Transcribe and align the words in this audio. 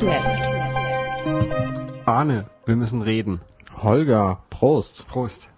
Minutes 0.00 0.02
Left. 0.02 0.26
Arne, 2.06 2.46
wir 2.66 2.76
müssen 2.76 3.02
reden. 3.02 3.40
Holger, 3.82 4.42
Prost. 4.50 5.06
Prost. 5.08 5.48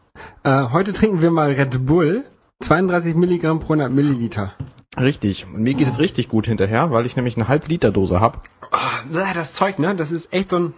Äh, 0.45 0.69
heute 0.71 0.93
trinken 0.93 1.21
wir 1.21 1.31
mal 1.31 1.53
Red 1.53 1.87
Bull. 1.87 2.25
32 2.61 3.15
Milligramm 3.15 3.61
pro 3.61 3.73
100 3.75 3.91
Milliliter. 3.93 4.53
Richtig. 5.01 5.47
Und 5.47 5.63
mir 5.63 5.75
geht 5.75 5.89
es 5.89 5.99
richtig 6.01 6.29
gut 6.29 6.47
hinterher, 6.47 6.91
weil 6.91 7.07
ich 7.07 7.15
nämlich 7.17 7.37
eine 7.37 7.47
Halb-Liter-Dose 7.49 8.21
habe. 8.21 8.41
Oh, 8.73 9.19
das 9.35 9.53
Zeug, 9.55 9.79
ne? 9.79 9.95
Das 9.95 10.11
ist 10.13 10.33
echt 10.33 10.49
so 10.51 10.59
ein 10.59 10.75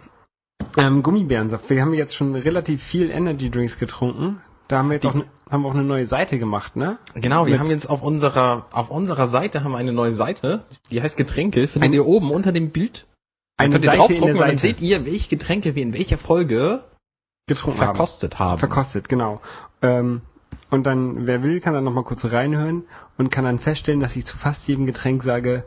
ähm, 0.77 1.01
Gummibärensaft. 1.03 1.69
Wir 1.69 1.81
haben 1.81 1.93
jetzt 1.93 2.15
schon 2.15 2.35
relativ 2.35 2.83
viel 2.83 3.09
Energy 3.09 3.49
Drinks 3.49 3.77
getrunken. 3.79 4.41
Da 4.67 4.77
haben 4.77 4.89
wir 4.89 4.93
jetzt 4.95 5.03
Die- 5.03 5.07
auch, 5.09 5.15
ne- 5.15 5.25
haben 5.49 5.63
wir 5.63 5.69
auch 5.69 5.73
eine 5.73 5.83
neue 5.83 6.05
Seite 6.05 6.37
gemacht, 6.39 6.75
ne? 6.75 6.97
Genau, 7.15 7.45
wir 7.45 7.51
Mit- 7.53 7.59
haben 7.59 7.69
jetzt 7.69 7.89
auf 7.89 8.01
unserer 8.03 8.67
auf 8.71 8.89
unserer 8.89 9.27
Seite 9.27 9.63
haben 9.63 9.71
wir 9.71 9.77
eine 9.79 9.91
neue 9.91 10.13
Seite, 10.13 10.63
die 10.91 11.01
heißt 11.01 11.17
Getränke. 11.17 11.67
Findet 11.67 11.87
Eine- 11.89 11.95
ihr 11.97 12.05
oben 12.05 12.31
unter 12.31 12.51
dem 12.53 12.69
Bild? 12.69 13.05
Eine 13.61 13.73
könnt 13.73 13.85
ihr 13.85 13.91
draufdrucken 13.91 14.35
und 14.35 14.39
dann 14.41 14.57
seht 14.57 14.81
ihr, 14.81 15.05
welche 15.05 15.29
Getränke 15.29 15.75
wir 15.75 15.83
in 15.83 15.93
welcher 15.93 16.17
Folge 16.17 16.83
getrunken 17.47 17.79
haben. 17.79 17.87
verkostet 17.87 18.39
haben. 18.39 18.59
Verkostet, 18.59 19.09
genau. 19.09 19.41
Ähm, 19.81 20.21
und 20.69 20.85
dann, 20.85 21.27
wer 21.27 21.43
will, 21.43 21.59
kann 21.61 21.73
dann 21.73 21.83
nochmal 21.83 22.03
kurz 22.03 22.25
reinhören 22.25 22.83
und 23.17 23.29
kann 23.29 23.43
dann 23.45 23.59
feststellen, 23.59 23.99
dass 23.99 24.15
ich 24.15 24.25
zu 24.25 24.37
fast 24.37 24.67
jedem 24.67 24.85
Getränk 24.85 25.23
sage, 25.23 25.63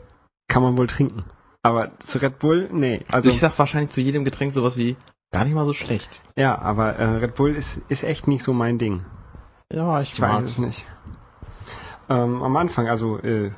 kann 0.47 0.63
man 0.63 0.77
wohl 0.77 0.87
trinken. 0.87 1.25
Aber 1.61 1.97
zu 1.99 2.21
Red 2.21 2.39
Bull, 2.39 2.69
nee. 2.71 2.99
Also 3.07 3.13
Also, 3.13 3.29
ich 3.31 3.39
sag 3.39 3.57
wahrscheinlich 3.57 3.91
zu 3.91 4.01
jedem 4.01 4.23
Getränk 4.25 4.53
sowas 4.53 4.77
wie 4.77 4.95
gar 5.31 5.43
nicht 5.45 5.53
mal 5.55 5.65
so 5.65 5.73
schlecht. 5.73 6.21
ja, 6.35 6.57
aber 6.59 6.95
äh, 6.97 7.05
Red 7.17 7.35
Bull 7.35 7.55
ist, 7.55 7.81
ist 7.89 8.03
echt 8.03 8.27
nicht 8.27 8.43
so 8.43 8.53
mein 8.53 8.77
Ding. 8.77 9.03
Ja, 9.71 9.99
ich, 10.01 10.13
Ich 10.13 10.21
weiß 10.21 10.43
es 10.43 10.59
nicht. 10.59 10.85
Ähm, 12.07 12.43
am 12.43 12.55
Anfang, 12.55 12.87
also 12.87 13.17
äh, 13.17 13.51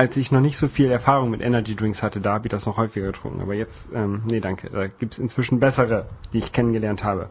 als 0.00 0.16
ich 0.16 0.32
noch 0.32 0.40
nicht 0.40 0.56
so 0.56 0.66
viel 0.68 0.90
Erfahrung 0.90 1.30
mit 1.30 1.42
Energy 1.42 1.76
Drinks 1.76 2.02
hatte, 2.02 2.22
da 2.22 2.32
habe 2.32 2.46
ich 2.46 2.50
das 2.50 2.64
noch 2.64 2.78
häufiger 2.78 3.08
getrunken. 3.08 3.42
Aber 3.42 3.52
jetzt, 3.52 3.90
ähm, 3.94 4.22
nee, 4.24 4.40
danke. 4.40 4.70
Da 4.70 4.86
gibt's 4.86 5.18
inzwischen 5.18 5.60
bessere, 5.60 6.06
die 6.32 6.38
ich 6.38 6.52
kennengelernt 6.52 7.04
habe. 7.04 7.28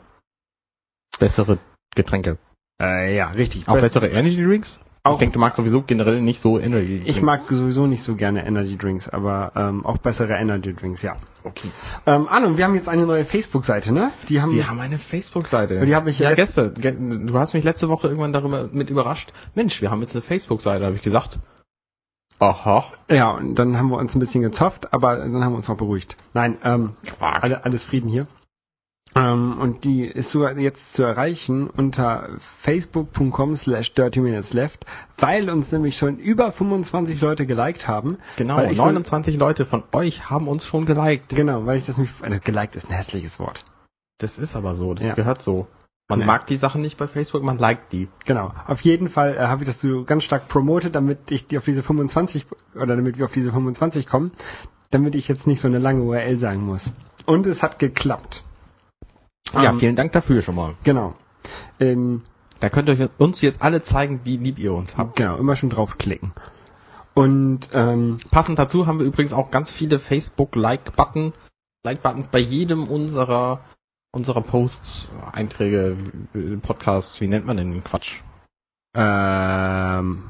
Bessere 1.19 1.57
Getränke. 1.95 2.37
Äh, 2.79 3.15
ja, 3.15 3.29
richtig. 3.31 3.67
Auch 3.67 3.73
Bess- 3.73 3.81
bessere 3.81 4.09
Energy 4.09 4.43
Drinks? 4.43 4.79
Auch- 5.03 5.13
ich 5.13 5.17
denke, 5.17 5.33
du 5.33 5.39
magst 5.39 5.57
sowieso 5.57 5.81
generell 5.81 6.21
nicht 6.21 6.39
so 6.41 6.59
Energy 6.59 6.97
Drinks. 6.99 7.09
Ich 7.09 7.21
mag 7.23 7.39
sowieso 7.41 7.87
nicht 7.87 8.03
so 8.03 8.15
gerne 8.15 8.45
Energy 8.45 8.77
Drinks, 8.77 9.09
aber 9.09 9.51
ähm, 9.55 9.83
auch 9.85 9.97
bessere 9.97 10.33
Energy 10.35 10.73
Drinks, 10.75 11.01
ja. 11.01 11.15
Okay. 11.43 11.71
Ähm, 12.05 12.27
Arno, 12.27 12.55
wir 12.55 12.65
haben 12.65 12.75
jetzt 12.75 12.87
eine 12.87 13.07
neue 13.07 13.25
Facebook-Seite, 13.25 13.91
ne? 13.93 14.11
Die 14.27 14.41
haben 14.41 14.53
Wir 14.53 14.69
haben 14.69 14.79
eine 14.79 14.99
Facebook-Seite. 14.99 15.83
Die 15.85 15.95
habe 15.95 16.11
ich 16.11 16.19
ja 16.19 16.35
gestern. 16.35 16.75
Ge 16.75 16.91
du 16.95 17.39
hast 17.39 17.55
mich 17.55 17.63
letzte 17.63 17.89
Woche 17.89 18.07
irgendwann 18.09 18.33
darüber 18.33 18.69
mit 18.71 18.91
überrascht. 18.91 19.33
Mensch, 19.55 19.81
wir 19.81 19.89
haben 19.89 20.01
jetzt 20.01 20.15
eine 20.15 20.21
Facebook-Seite, 20.21 20.85
habe 20.85 20.95
ich 20.95 21.01
gesagt. 21.01 21.39
Aha. 22.39 22.85
ja, 23.09 23.31
und 23.31 23.55
dann 23.55 23.77
haben 23.77 23.89
wir 23.89 23.97
uns 23.97 24.15
ein 24.15 24.19
bisschen 24.19 24.41
gezofft, 24.41 24.93
aber 24.93 25.17
dann 25.17 25.43
haben 25.43 25.51
wir 25.53 25.57
uns 25.57 25.69
auch 25.69 25.77
beruhigt. 25.77 26.15
Nein, 26.33 26.57
ähm, 26.63 26.91
alle, 27.19 27.65
alles 27.65 27.83
Frieden 27.85 28.09
hier. 28.09 28.27
Ähm, 29.15 29.57
und 29.59 29.83
die 29.85 30.05
ist 30.05 30.29
sogar 30.29 30.55
jetzt 30.57 30.93
zu 30.93 31.01
erreichen 31.03 31.67
unter 31.67 32.29
facebook.com 32.59 33.55
slash 33.55 33.93
dirty 33.93 34.21
minutes 34.21 34.53
left, 34.53 34.85
weil 35.17 35.49
uns 35.49 35.71
nämlich 35.71 35.97
schon 35.97 36.17
über 36.17 36.51
25 36.51 37.19
Leute 37.19 37.45
geliked 37.47 37.87
haben. 37.87 38.17
Genau, 38.37 38.57
weil 38.57 38.71
ich 38.71 38.77
so- 38.77 38.83
29 38.85 39.35
Leute 39.37 39.65
von 39.65 39.83
euch 39.91 40.29
haben 40.29 40.47
uns 40.47 40.65
schon 40.65 40.85
geliked. 40.85 41.29
Genau, 41.29 41.65
weil 41.65 41.77
ich 41.79 41.87
das 41.87 41.97
mich, 41.97 42.11
äh, 42.21 42.39
geliked 42.39 42.75
ist 42.75 42.87
ein 42.89 42.93
hässliches 42.95 43.39
Wort. 43.39 43.65
Das 44.19 44.37
ist 44.37 44.55
aber 44.55 44.75
so, 44.75 44.93
das 44.93 45.07
Ja. 45.07 45.13
gehört 45.15 45.41
so. 45.41 45.67
Man 46.09 46.19
Nee. 46.19 46.25
mag 46.25 46.47
die 46.47 46.57
Sachen 46.57 46.81
nicht 46.81 46.97
bei 46.97 47.07
Facebook, 47.07 47.43
man 47.43 47.59
liked 47.59 47.93
die. 47.93 48.07
Genau. 48.25 48.51
Auf 48.67 48.81
jeden 48.81 49.09
Fall 49.09 49.35
äh, 49.37 49.41
habe 49.41 49.63
ich 49.63 49.69
das 49.69 49.79
so 49.79 50.03
ganz 50.03 50.23
stark 50.23 50.47
promotet, 50.47 50.95
damit 50.95 51.29
ich 51.31 51.45
die 51.47 51.57
auf 51.57 51.65
diese 51.65 51.83
25 51.83 52.47
oder 52.75 52.95
damit 52.95 53.17
wir 53.19 53.25
auf 53.25 53.31
diese 53.31 53.51
25 53.51 54.07
kommen, 54.07 54.31
damit 54.89 55.13
ich 55.13 55.27
jetzt 55.27 55.45
nicht 55.45 55.61
so 55.61 55.67
eine 55.67 55.77
lange 55.77 56.01
URL 56.01 56.39
sagen 56.39 56.65
muss. 56.65 56.91
Und 57.27 57.45
es 57.45 57.61
hat 57.61 57.77
geklappt. 57.77 58.43
Ja, 59.53 59.69
Ähm, 59.71 59.79
vielen 59.79 59.95
Dank 59.95 60.11
dafür 60.13 60.41
schon 60.41 60.55
mal. 60.55 60.73
Genau. 60.83 61.13
Ähm, 61.79 62.23
Da 62.59 62.69
könnt 62.69 62.89
ihr 62.89 63.09
uns 63.19 63.41
jetzt 63.41 63.61
alle 63.61 63.81
zeigen, 63.83 64.21
wie 64.23 64.37
lieb 64.37 64.57
ihr 64.57 64.73
uns 64.73 64.97
habt. 64.97 65.15
genau, 65.15 65.37
immer 65.37 65.55
schon 65.55 65.69
draufklicken. 65.69 66.31
Und 67.13 67.69
ähm, 67.73 68.19
Passend 68.31 68.57
dazu 68.57 68.87
haben 68.87 68.97
wir 68.99 69.05
übrigens 69.05 69.33
auch 69.33 69.51
ganz 69.51 69.69
viele 69.69 69.99
Facebook-Like-Button, 69.99 71.33
Like-Buttons 71.83 72.27
bei 72.29 72.39
jedem 72.39 72.87
unserer 72.87 73.59
unserer 74.11 74.41
Posts, 74.41 75.09
Einträge, 75.31 75.95
Podcasts, 76.61 77.19
wie 77.21 77.27
nennt 77.27 77.45
man 77.45 77.57
denn 77.57 77.71
den 77.71 77.83
Quatsch? 77.83 78.21
ähm, 78.95 80.23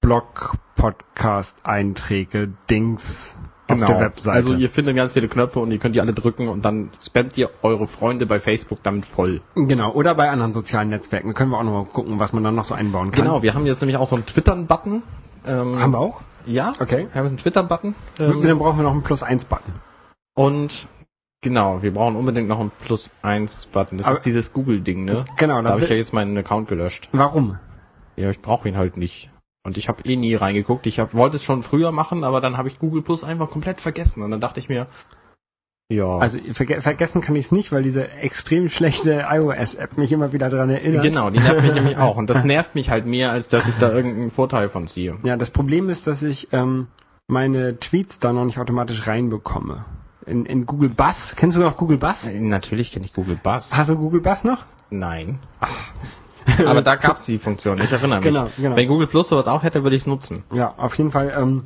Blog, 0.00 0.54
Podcast, 0.76 1.56
Einträge, 1.64 2.48
Dings 2.70 3.36
auf 3.68 3.78
der 3.78 4.00
Webseite. 4.00 4.34
Also 4.36 4.54
ihr 4.54 4.70
findet 4.70 4.96
ganz 4.96 5.12
viele 5.12 5.28
Knöpfe 5.28 5.58
und 5.60 5.70
ihr 5.72 5.78
könnt 5.78 5.94
die 5.94 6.00
alle 6.00 6.14
drücken 6.14 6.48
und 6.48 6.64
dann 6.64 6.90
spammt 7.04 7.36
ihr 7.36 7.50
eure 7.62 7.86
Freunde 7.86 8.24
bei 8.24 8.40
Facebook 8.40 8.82
damit 8.82 9.04
voll. 9.04 9.42
genau, 9.54 9.92
oder 9.92 10.14
bei 10.14 10.30
anderen 10.30 10.54
sozialen 10.54 10.88
Netzwerken. 10.88 11.28
Da 11.28 11.34
können 11.34 11.50
wir 11.50 11.58
auch 11.58 11.64
noch 11.64 11.72
mal 11.72 11.84
gucken, 11.84 12.18
was 12.18 12.32
man 12.32 12.44
dann 12.44 12.54
noch 12.54 12.64
so 12.64 12.74
einbauen 12.74 13.10
kann. 13.10 13.24
Genau, 13.24 13.42
wir 13.42 13.52
haben 13.54 13.66
jetzt 13.66 13.80
nämlich 13.82 13.98
auch 13.98 14.08
so 14.08 14.16
einen 14.16 14.24
Twittern-Button. 14.24 15.02
Ähm, 15.46 15.78
Haben 15.78 15.92
wir 15.92 15.98
auch? 15.98 16.20
Ja, 16.46 16.72
Okay. 16.80 17.08
wir 17.12 17.14
haben 17.14 17.24
jetzt 17.24 17.32
einen 17.32 17.36
Twitter-Button. 17.38 17.94
Ähm, 18.20 18.40
Dann 18.42 18.58
brauchen 18.58 18.78
wir 18.78 18.84
noch 18.84 18.92
einen 18.92 19.02
Plus-1-Button. 19.02 19.72
und 20.34 20.88
genau, 21.42 21.82
wir 21.82 21.92
brauchen 21.92 22.16
unbedingt 22.16 22.48
noch 22.48 22.60
einen 22.60 22.70
Plus 22.70 23.10
1 23.22 23.66
Button. 23.66 23.98
Das 23.98 24.06
Aber- 24.06 24.16
ist 24.16 24.24
dieses 24.26 24.52
Google-Ding, 24.52 25.04
ne? 25.04 25.24
Genau, 25.36 25.62
Da 25.62 25.70
habe 25.70 25.82
ich 25.82 25.88
ja 25.90 25.96
jetzt 25.96 26.12
meinen 26.12 26.36
Account 26.36 26.68
gelöscht. 26.68 27.08
Warum? 27.12 27.58
Ja, 28.16 28.30
ich 28.30 28.40
brauche 28.40 28.68
ihn 28.68 28.76
halt 28.76 28.96
nicht. 28.96 29.30
Und 29.64 29.76
ich 29.76 29.88
habe 29.88 30.02
eh 30.04 30.16
nie 30.16 30.34
reingeguckt. 30.34 30.86
Ich 30.86 30.98
hab, 30.98 31.14
wollte 31.14 31.36
es 31.36 31.44
schon 31.44 31.62
früher 31.62 31.92
machen, 31.92 32.24
aber 32.24 32.40
dann 32.40 32.56
habe 32.56 32.68
ich 32.68 32.78
Google 32.78 33.02
Plus 33.02 33.22
einfach 33.24 33.50
komplett 33.50 33.80
vergessen. 33.80 34.22
Und 34.22 34.30
dann 34.30 34.40
dachte 34.40 34.60
ich 34.60 34.68
mir, 34.68 34.86
ja. 35.90 36.18
Also 36.18 36.38
verge 36.52 36.82
vergessen 36.82 37.20
kann 37.22 37.34
ich 37.36 37.46
es 37.46 37.52
nicht, 37.52 37.72
weil 37.72 37.82
diese 37.82 38.10
extrem 38.10 38.68
schlechte 38.68 39.24
iOS-App 39.28 39.96
mich 39.96 40.12
immer 40.12 40.32
wieder 40.32 40.50
daran 40.50 40.68
erinnert. 40.70 41.02
genau, 41.02 41.30
die 41.30 41.40
nervt 41.40 41.62
mich 41.62 41.72
nämlich 41.74 41.96
auch. 41.98 42.16
Und 42.16 42.28
das 42.28 42.44
nervt 42.44 42.74
mich 42.74 42.90
halt 42.90 43.06
mehr, 43.06 43.30
als 43.32 43.48
dass 43.48 43.66
ich 43.66 43.74
da 43.76 43.90
irgendeinen 43.92 44.30
Vorteil 44.30 44.68
von 44.68 44.86
ziehe. 44.86 45.16
Ja, 45.22 45.36
das 45.36 45.50
Problem 45.50 45.88
ist, 45.88 46.06
dass 46.06 46.22
ich 46.22 46.48
ähm, 46.52 46.88
meine 47.26 47.78
Tweets 47.78 48.18
da 48.18 48.32
noch 48.32 48.44
nicht 48.44 48.58
automatisch 48.58 49.06
reinbekomme. 49.06 49.84
In, 50.28 50.46
in 50.46 50.66
Google 50.66 50.90
Buzz, 50.90 51.34
kennst 51.36 51.56
du 51.56 51.60
noch 51.60 51.76
Google 51.76 51.98
Buzz? 51.98 52.26
Äh, 52.26 52.40
Natürlich 52.40 52.92
kenne 52.92 53.06
ich 53.06 53.12
Google 53.12 53.38
Buzz. 53.42 53.76
Hast 53.76 53.90
du 53.90 53.96
Google 53.96 54.20
Buzz 54.20 54.44
noch? 54.44 54.64
Nein. 54.90 55.38
aber 56.66 56.82
da 56.82 56.96
gab's 56.96 57.26
die 57.26 57.38
Funktion, 57.38 57.80
ich 57.80 57.92
erinnere 57.92 58.20
mich. 58.20 58.26
Genau, 58.28 58.48
genau. 58.56 58.76
Wenn 58.76 58.88
Google 58.88 59.06
Plus 59.06 59.28
sowas 59.28 59.48
auch 59.48 59.62
hätte, 59.62 59.82
würde 59.82 59.96
ich 59.96 60.02
es 60.02 60.06
nutzen. 60.06 60.44
Ja, 60.52 60.74
auf 60.76 60.96
jeden 60.96 61.12
Fall. 61.12 61.34
Ähm, 61.36 61.64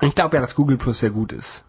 ich 0.00 0.14
glaube 0.14 0.36
ja, 0.36 0.42
dass 0.42 0.54
Google 0.54 0.76
Plus 0.76 1.00
sehr 1.00 1.10
gut 1.10 1.32
ist. 1.32 1.64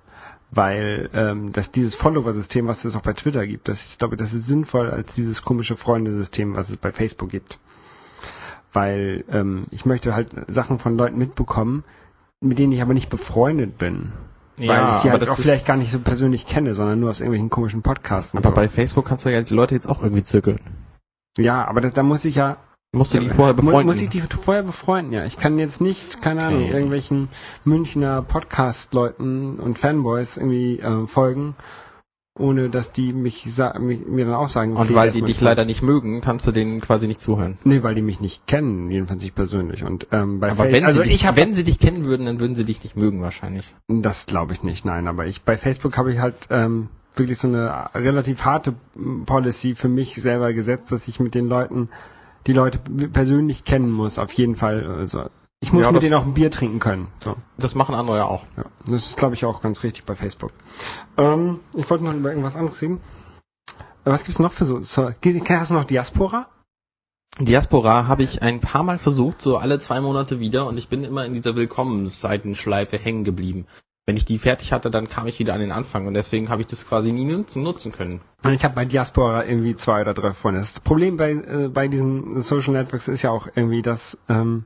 Weil 0.51 1.09
ähm, 1.13 1.51
dass 1.51 1.69
dieses 1.71 1.93
Follower-System, 1.93 2.67
was 2.67 2.83
es 2.83 2.95
auch 2.95 3.01
bei 3.01 3.13
Twitter 3.13 3.45
gibt, 3.45 3.67
das, 3.67 3.91
ich 3.91 3.97
glaube, 3.99 4.17
das 4.17 4.33
ist 4.33 4.47
sinnvoll 4.47 4.89
als 4.89 5.13
dieses 5.13 5.43
komische 5.43 5.77
Freundesystem, 5.77 6.55
was 6.55 6.71
es 6.71 6.77
bei 6.77 6.91
Facebook 6.91 7.29
gibt. 7.29 7.59
Weil 8.73 9.25
ähm, 9.31 9.65
ich 9.69 9.85
möchte 9.85 10.15
halt 10.15 10.31
Sachen 10.47 10.79
von 10.79 10.97
Leuten 10.97 11.19
mitbekommen, 11.19 11.83
mit 12.41 12.57
denen 12.57 12.71
ich 12.71 12.81
aber 12.81 12.95
nicht 12.95 13.09
befreundet 13.09 13.77
bin. 13.77 14.11
Weil 14.59 14.95
ich 14.95 15.01
die 15.01 15.11
halt 15.11 15.29
auch 15.29 15.35
vielleicht 15.35 15.65
gar 15.65 15.77
nicht 15.77 15.91
so 15.91 15.99
persönlich 15.99 16.45
kenne, 16.47 16.75
sondern 16.75 16.99
nur 16.99 17.09
aus 17.09 17.19
irgendwelchen 17.21 17.49
komischen 17.49 17.81
Podcasts. 17.81 18.35
aber 18.35 18.49
so. 18.49 18.55
bei 18.55 18.67
Facebook 18.69 19.05
kannst 19.05 19.25
du 19.25 19.29
ja 19.29 19.41
die 19.41 19.53
Leute 19.53 19.75
jetzt 19.75 19.87
auch 19.87 20.01
irgendwie 20.01 20.23
zirkeln. 20.23 20.59
ja, 21.37 21.65
aber 21.67 21.81
da, 21.81 21.89
da 21.89 22.03
muss 22.03 22.25
ich 22.25 22.35
ja 22.35 22.57
Musst 22.91 23.13
du 23.13 23.19
die 23.19 23.29
vorher 23.29 23.53
befreunden. 23.53 23.85
Muss 23.85 24.01
ich 24.01 24.09
die 24.09 24.21
vorher 24.21 24.63
befreunden, 24.63 25.13
ja. 25.13 25.23
Ich 25.23 25.37
kann 25.37 25.59
jetzt 25.59 25.79
nicht, 25.79 26.23
keine 26.23 26.41
Okay. 26.41 26.55
Ahnung, 26.55 26.65
irgendwelchen 26.69 27.29
Münchner 27.63 28.23
Podcast-Leuten 28.23 29.59
und 29.59 29.77
Fanboys 29.77 30.37
irgendwie 30.37 30.79
äh, 30.79 31.05
folgen, 31.05 31.55
ohne 32.37 32.69
dass 32.69 32.91
die 32.91 33.11
mich, 33.13 33.45
mich 33.79 34.05
mir 34.05 34.25
dann 34.25 34.33
auch 34.35 34.47
sagen, 34.47 34.71
und 34.77 34.83
okay, 34.85 34.95
weil 34.95 35.01
der 35.07 35.09
ist 35.09 35.15
die 35.15 35.21
dich 35.23 35.37
Freund. 35.37 35.45
leider 35.45 35.65
nicht 35.65 35.81
mögen, 35.81 36.21
kannst 36.21 36.47
du 36.47 36.51
denen 36.51 36.79
quasi 36.79 37.07
nicht 37.07 37.19
zuhören. 37.21 37.57
Nee, 37.63 37.83
weil 37.83 37.95
die 37.95 38.01
mich 38.01 38.19
nicht 38.21 38.47
kennen, 38.47 38.89
jedenfalls 38.91 39.21
nicht 39.21 39.35
persönlich. 39.35 39.83
Und 39.83 40.07
ähm, 40.11 40.39
bei 40.39 40.51
Aber 40.51 40.65
Fa- 40.65 40.71
wenn, 40.71 40.85
also 40.85 41.01
sie 41.01 41.07
dich, 41.09 41.15
ich 41.15 41.27
habe 41.27 41.37
wenn 41.37 41.53
sie 41.53 41.63
dich 41.63 41.79
kennen 41.79 42.05
würden, 42.05 42.25
dann 42.25 42.39
würden 42.39 42.55
sie 42.55 42.63
dich 42.65 42.81
nicht 42.83 42.95
mögen 42.95 43.21
wahrscheinlich. 43.21 43.73
das 43.87 44.25
glaube 44.25 44.53
ich 44.53 44.63
nicht, 44.63 44.85
nein, 44.85 45.07
aber 45.07 45.25
ich 45.27 45.41
bei 45.41 45.57
Facebook 45.57 45.97
habe 45.97 46.13
ich 46.13 46.19
halt 46.19 46.35
ähm, 46.49 46.87
wirklich 47.15 47.39
so 47.39 47.47
eine 47.49 47.89
relativ 47.93 48.45
harte 48.45 48.73
Policy 49.25 49.75
für 49.75 49.89
mich 49.89 50.15
selber 50.21 50.53
gesetzt, 50.53 50.91
dass 50.91 51.07
ich 51.07 51.19
mit 51.19 51.35
den 51.35 51.47
Leuten 51.49 51.89
die 52.47 52.53
Leute 52.53 52.79
persönlich 53.11 53.65
kennen 53.65 53.91
muss, 53.91 54.17
auf 54.17 54.31
jeden 54.31 54.55
Fall. 54.55 54.85
Also 54.87 55.25
ich 55.61 55.73
muss 55.73 55.83
Ja, 55.83 55.91
mit 55.91 56.03
denen 56.03 56.13
auch 56.13 56.25
ein 56.25 56.33
Bier 56.33 56.51
trinken 56.51 56.79
können. 56.79 57.07
So. 57.19 57.35
Das 57.57 57.75
machen 57.75 57.95
andere 57.95 58.17
ja 58.17 58.25
auch. 58.25 58.45
Ja, 58.57 58.65
das 58.85 59.09
ist, 59.09 59.17
glaube 59.17 59.35
ich, 59.35 59.45
auch 59.45 59.61
ganz 59.61 59.83
richtig 59.83 60.05
bei 60.05 60.15
Facebook. 60.15 60.51
Ähm, 61.17 61.59
ich 61.75 61.89
wollte 61.89 62.03
noch 62.03 62.13
über 62.13 62.29
irgendwas 62.29 62.55
anderes 62.55 62.81
reden. 62.81 63.01
Äh, 64.05 64.11
Was 64.11 64.23
gibt's 64.23 64.39
noch 64.39 64.51
für 64.51 64.65
so? 64.65 64.81
so 64.81 65.11
hast 65.11 65.69
du 65.69 65.73
noch 65.73 65.85
Diaspora? 65.85 66.47
Diaspora 67.39 68.07
habe 68.07 68.23
ich 68.23 68.41
ein 68.41 68.59
paar 68.59 68.83
Mal 68.83 68.99
versucht, 68.99 69.41
so 69.41 69.57
alle 69.57 69.79
zwei 69.79 70.01
Monate 70.01 70.39
wieder, 70.39 70.65
und 70.67 70.77
ich 70.77 70.89
bin 70.89 71.03
immer 71.03 71.25
in 71.25 71.33
dieser 71.33 71.55
Willkommensseitenschleife 71.55 72.97
hängen 72.97 73.23
geblieben. 73.23 73.65
Wenn 74.05 74.17
ich 74.17 74.25
die 74.25 74.39
fertig 74.39 74.73
hatte, 74.73 74.89
dann 74.89 75.07
kam 75.07 75.27
ich 75.27 75.37
wieder 75.37 75.53
an 75.53 75.59
den 75.59 75.71
Anfang 75.71 76.07
und 76.07 76.15
deswegen 76.15 76.49
habe 76.49 76.61
ich 76.61 76.67
das 76.67 76.87
quasi 76.87 77.11
nie 77.11 77.25
nutzen, 77.25 77.61
nutzen 77.61 77.91
können. 77.91 78.21
Ich 78.51 78.63
habe 78.63 78.73
bei 78.73 78.85
Diaspora 78.85 79.45
irgendwie 79.45 79.75
zwei 79.75 80.01
oder 80.01 80.15
drei 80.15 80.33
Freunde. 80.33 80.61
Das 80.61 80.79
Problem 80.79 81.15
bei, 81.15 81.31
äh, 81.31 81.69
bei 81.71 81.87
diesen 81.87 82.41
Social 82.41 82.73
Networks 82.73 83.07
ist 83.07 83.21
ja 83.21 83.29
auch 83.29 83.47
irgendwie, 83.53 83.83
dass 83.83 84.17
ähm, 84.27 84.65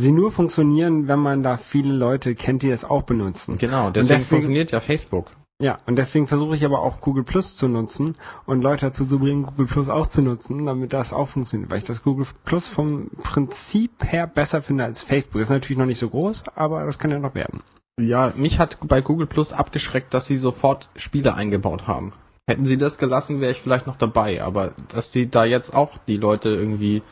sie 0.00 0.12
nur 0.12 0.32
funktionieren, 0.32 1.08
wenn 1.08 1.18
man 1.18 1.42
da 1.42 1.56
viele 1.56 1.92
Leute 1.92 2.34
kennt, 2.34 2.62
die 2.62 2.70
das 2.70 2.84
auch 2.84 3.02
benutzen. 3.02 3.58
Genau, 3.58 3.90
deswegen- 3.90 4.18
deswegen, 4.18 4.28
funktioniert 4.28 4.70
ja 4.72 4.80
Facebook. 4.80 5.30
Ja, 5.62 5.76
und 5.86 5.96
deswegen 5.96 6.26
versuche 6.26 6.54
ich 6.56 6.64
aber 6.64 6.80
auch 6.80 7.02
Google 7.02 7.22
Plus 7.22 7.54
zu 7.54 7.68
nutzen 7.68 8.16
und 8.46 8.62
Leute 8.62 8.86
dazu 8.86 9.04
zu 9.04 9.18
bringen, 9.18 9.42
Google 9.42 9.66
Plus 9.66 9.90
auch 9.90 10.06
zu 10.06 10.22
nutzen, 10.22 10.64
damit 10.64 10.94
das 10.94 11.12
auch 11.12 11.28
funktioniert, 11.28 11.70
weil 11.70 11.78
ich 11.78 11.84
das 11.84 12.02
Google 12.02 12.26
Plus 12.46 12.66
vom 12.66 13.10
Prinzip 13.22 13.90
her 14.02 14.26
besser 14.26 14.62
finde 14.62 14.84
als 14.84 15.02
Facebook. 15.02 15.40
Ist 15.42 15.50
natürlich 15.50 15.76
noch 15.78 15.84
nicht 15.86 15.98
so 15.98 16.08
groß, 16.08 16.44
aber 16.54 16.84
das 16.86 16.98
kann 16.98 17.10
ja 17.10 17.18
noch 17.18 17.34
werden. 17.34 17.60
Ja, 18.00 18.32
mich 18.36 18.58
hat 18.58 18.78
bei 18.82 19.02
Google 19.02 19.26
Plus 19.26 19.52
abgeschreckt, 19.52 20.14
dass 20.14 20.24
sie 20.24 20.38
sofort 20.38 20.88
Spiele 20.96 21.34
eingebaut 21.34 21.86
haben. 21.86 22.14
Hätten 22.48 22.64
sie 22.64 22.78
das 22.78 22.96
gelassen, 22.96 23.42
wäre 23.42 23.52
ich 23.52 23.60
vielleicht 23.60 23.86
noch 23.86 23.96
dabei, 23.96 24.42
aber 24.42 24.72
dass 24.88 25.12
sie 25.12 25.30
da 25.30 25.44
jetzt 25.44 25.74
auch 25.74 25.98
die 26.08 26.16
Leute 26.16 26.48
irgendwie 26.48 27.02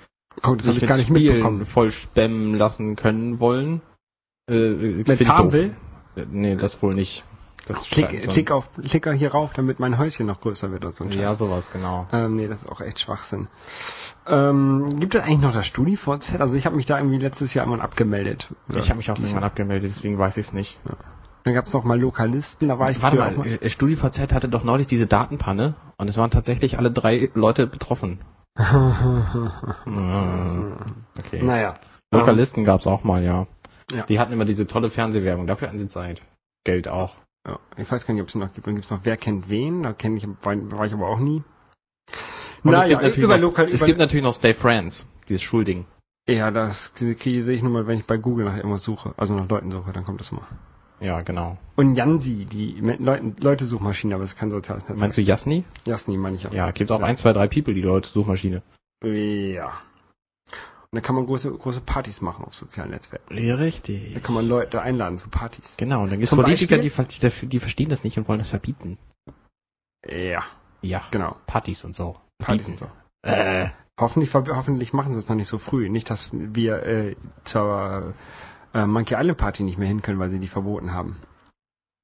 Habe 0.43 0.63
sich 0.63 0.81
gar 0.87 0.97
nicht 0.97 1.09
Spielen 1.09 1.25
mitbekommen. 1.25 1.65
voll 1.65 1.91
spammen 1.91 2.55
lassen 2.57 2.97
können 2.97 3.41
wollen. 3.41 3.81
Äh, 4.49 4.55
Mit 5.07 5.23
Farmville? 5.25 5.77
Äh, 6.17 6.25
Nee, 6.31 6.57
das 6.57 6.83
wohl 6.83 6.95
nicht. 6.95 7.25
Das 7.67 7.89
Klick, 7.89 8.29
klick 8.29 8.51
auf, 8.51 8.71
klick 8.73 9.07
hier 9.13 9.33
rauf, 9.33 9.51
damit 9.55 9.79
mein 9.79 9.99
Häuschen 9.99 10.27
noch 10.27 10.41
größer 10.41 10.73
wird 10.73 10.87
und 10.87 10.97
so 10.97 11.05
Ja, 11.05 11.35
sowas, 11.35 11.71
genau. 11.71 12.09
Ähm, 12.13 12.37
nee, 12.37 12.49
das 12.49 12.61
ist 12.63 12.69
auch 12.69 12.81
echt 12.81 12.99
Schwachsinn. 12.99 13.47
Ähm, 14.27 14.99
gibt 14.99 15.15
es 15.15 15.21
eigentlich 15.23 15.41
noch 15.41 15.53
das 15.53 15.67
StudiVZ? 15.67 16.41
Also 16.41 16.55
ich 16.57 16.65
habe 16.67 16.77
mich 16.77 16.87
da 16.87 16.99
irgendwie 16.99 17.19
letztes 17.19 17.53
Jahr 17.55 17.67
irgendwann 17.67 17.85
abgemeldet. 17.85 18.49
Ich 18.75 18.89
habe 18.89 18.97
mich 18.99 19.11
auch 19.11 19.19
irgendwann 19.19 19.45
abgemeldet, 19.45 19.91
deswegen 19.95 20.19
weiß 20.19 20.39
ich 20.39 20.47
es 20.47 20.53
nicht. 20.53 20.81
Dann 21.45 21.55
gab 21.55 21.67
es 21.67 21.73
noch 21.73 21.85
mal 21.85 22.01
Lokalisten, 22.01 22.69
da 22.69 22.79
war 22.79 22.91
ich 22.91 23.03
Warte 23.03 23.17
mal, 23.17 23.37
auch 23.37 23.45
äh, 23.45 23.69
StudiVZ 23.69 24.33
hatte 24.33 24.49
doch 24.49 24.65
neulich 24.65 24.87
diese 24.87 25.07
Datenpanne 25.07 25.75
und 25.99 26.09
es 26.09 26.17
waren 26.17 26.31
tatsächlich 26.31 26.79
alle 26.79 26.91
drei 26.91 27.31
Leute 27.35 27.67
betroffen. 27.67 28.19
Okay. 31.19 31.43
Naja. 31.43 31.75
Lokalisten 32.13 32.65
gab's 32.65 32.87
auch 32.87 33.05
mal, 33.05 33.23
ja. 33.23 33.47
Ja. 33.91 34.05
Die 34.07 34.19
hatten 34.19 34.33
immer 34.33 34.45
diese 34.45 34.67
tolle 34.67 34.91
Fernsehwerbung, 34.91 35.47
dafür 35.47 35.69
hatten 35.69 35.79
sie 35.79 35.89
Zeit. 35.89 36.23
Geld 36.65 36.89
auch. 36.89 37.15
Ja, 37.47 37.59
ich 37.77 37.91
weiß 37.91 38.07
gar 38.07 38.15
nicht, 38.15 38.23
ob 38.23 38.29
es 38.29 38.35
noch 38.35 38.53
gibt. 38.53 38.67
Dann 38.67 38.75
gibt 38.75 38.87
es 38.87 38.91
noch 38.91 39.01
Wer 39.05 39.17
kennt 39.17 39.49
wen? 39.49 39.83
Da 39.83 39.93
kenne 39.93 40.17
ich, 40.17 40.27
war, 40.43 40.87
ich 40.87 40.93
aber 40.93 41.09
auch 41.09 41.19
nie. 41.19 41.43
Und 42.63 42.75
es, 42.75 42.89
gibt 42.89 43.03
natürlich 43.03 43.19
über 43.19 43.37
noch, 43.37 43.45
lokal, 43.45 43.71
es 43.71 43.85
gibt 43.85 43.99
natürlich 43.99 44.25
noch 44.25 44.35
Stay 44.35 44.55
Friends, 44.55 45.09
dieses 45.29 45.43
Schulding. 45.43 45.87
ja, 46.29 46.51
das 46.51 46.93
sehe 46.97 47.15
ich 47.15 47.63
nur 47.63 47.73
mal, 47.73 47.87
wenn 47.87 47.99
ich 47.99 48.07
bei 48.07 48.17
Google 48.17 48.45
nach 48.45 48.57
irgendwas 48.57 48.83
suche, 48.83 49.15
also 49.17 49.35
nach 49.35 49.49
Leuten 49.49 49.71
suche, 49.71 49.93
dann 49.93 50.05
kommt 50.05 50.21
das 50.21 50.33
mal. 50.33 50.47
Ja, 51.01 51.21
genau. 51.23 51.57
Und 51.77 51.95
Yansi, 51.95 52.45
die 52.45 52.81
Leute-Suchmaschine, 52.81 54.15
aber 54.15 54.25
es 54.25 54.31
ist 54.33 54.39
kein 54.39 54.51
soziales 54.51 54.83
Netzwerk. 54.83 55.01
Meinst 55.01 55.17
du 55.19 55.23
Jasni? 55.23 55.65
Jasni, 55.85 56.17
meine 56.17 56.37
ich 56.37 56.47
auch. 56.47 56.53
Ja, 56.53 56.71
gibt 56.73 56.91
auch 56.91 57.01
ein, 57.03 57.17
zwei, 57.17 57.33
drei 57.33 57.47
People, 57.49 57.75
die 57.75 57.83
Leute 57.83 58.09
Suchmaschine. 58.09 58.63
Ja. 59.05 59.73
Und 60.91 60.97
da 60.97 61.01
kann 61.01 61.15
man 61.15 61.27
große, 61.27 61.53
große 61.53 61.83
Partys 61.83 62.21
machen 62.23 62.45
auf 62.47 62.55
sozialen 62.55 62.91
Netzwerken. 62.91 63.37
Ja, 63.37 63.57
Da 63.57 63.63
richtig. 63.63 64.23
kann 64.23 64.35
man 64.35 64.49
Leute 64.49 64.81
einladen 64.81 65.19
zu 65.19 65.29
Partys. 65.29 65.75
Genau, 65.77 66.03
und 66.03 66.11
dann 66.11 66.19
gibt's 66.19 66.31
Zum 66.31 66.41
Politiker, 66.41 66.79
die, 66.79 66.91
die, 66.91 67.47
die 67.47 67.61
verstehen 67.61 67.91
das 67.91 68.05
nicht 68.05 68.17
und 68.19 68.27
wollen 68.27 68.39
das 68.39 68.49
verbieten. 68.49 68.97
Ja, 70.07 70.45
Ja, 70.81 71.03
genau. 71.11 71.37
Partys 71.47 71.85
und 71.85 71.95
so. 71.95 72.17
Partys 72.39 72.65
Verbieten. 72.67 72.85
und 72.85 72.91
so. 73.25 73.31
Äh. 73.31 73.69
Hoffentlich, 74.01 74.33
hoffentlich 74.33 74.93
machen 74.93 75.13
sie 75.13 75.19
es 75.19 75.29
noch 75.29 75.35
nicht 75.37 75.49
so 75.49 75.59
früh. 75.59 75.89
Nicht, 75.89 76.09
dass 76.09 76.31
wir 76.33 76.87
äh, 76.87 77.17
zur 77.45 78.15
äh, 78.75 78.87
Monkey 78.87 79.15
Island 79.15 79.39
Party 79.39 79.63
nicht 79.63 79.79
mehr 79.79 79.89
hin 79.89 80.03
können, 80.03 80.19
weil 80.19 80.31
sie 80.31 80.39
die 80.39 80.49
verboten 80.49 80.93
haben. 80.93 81.17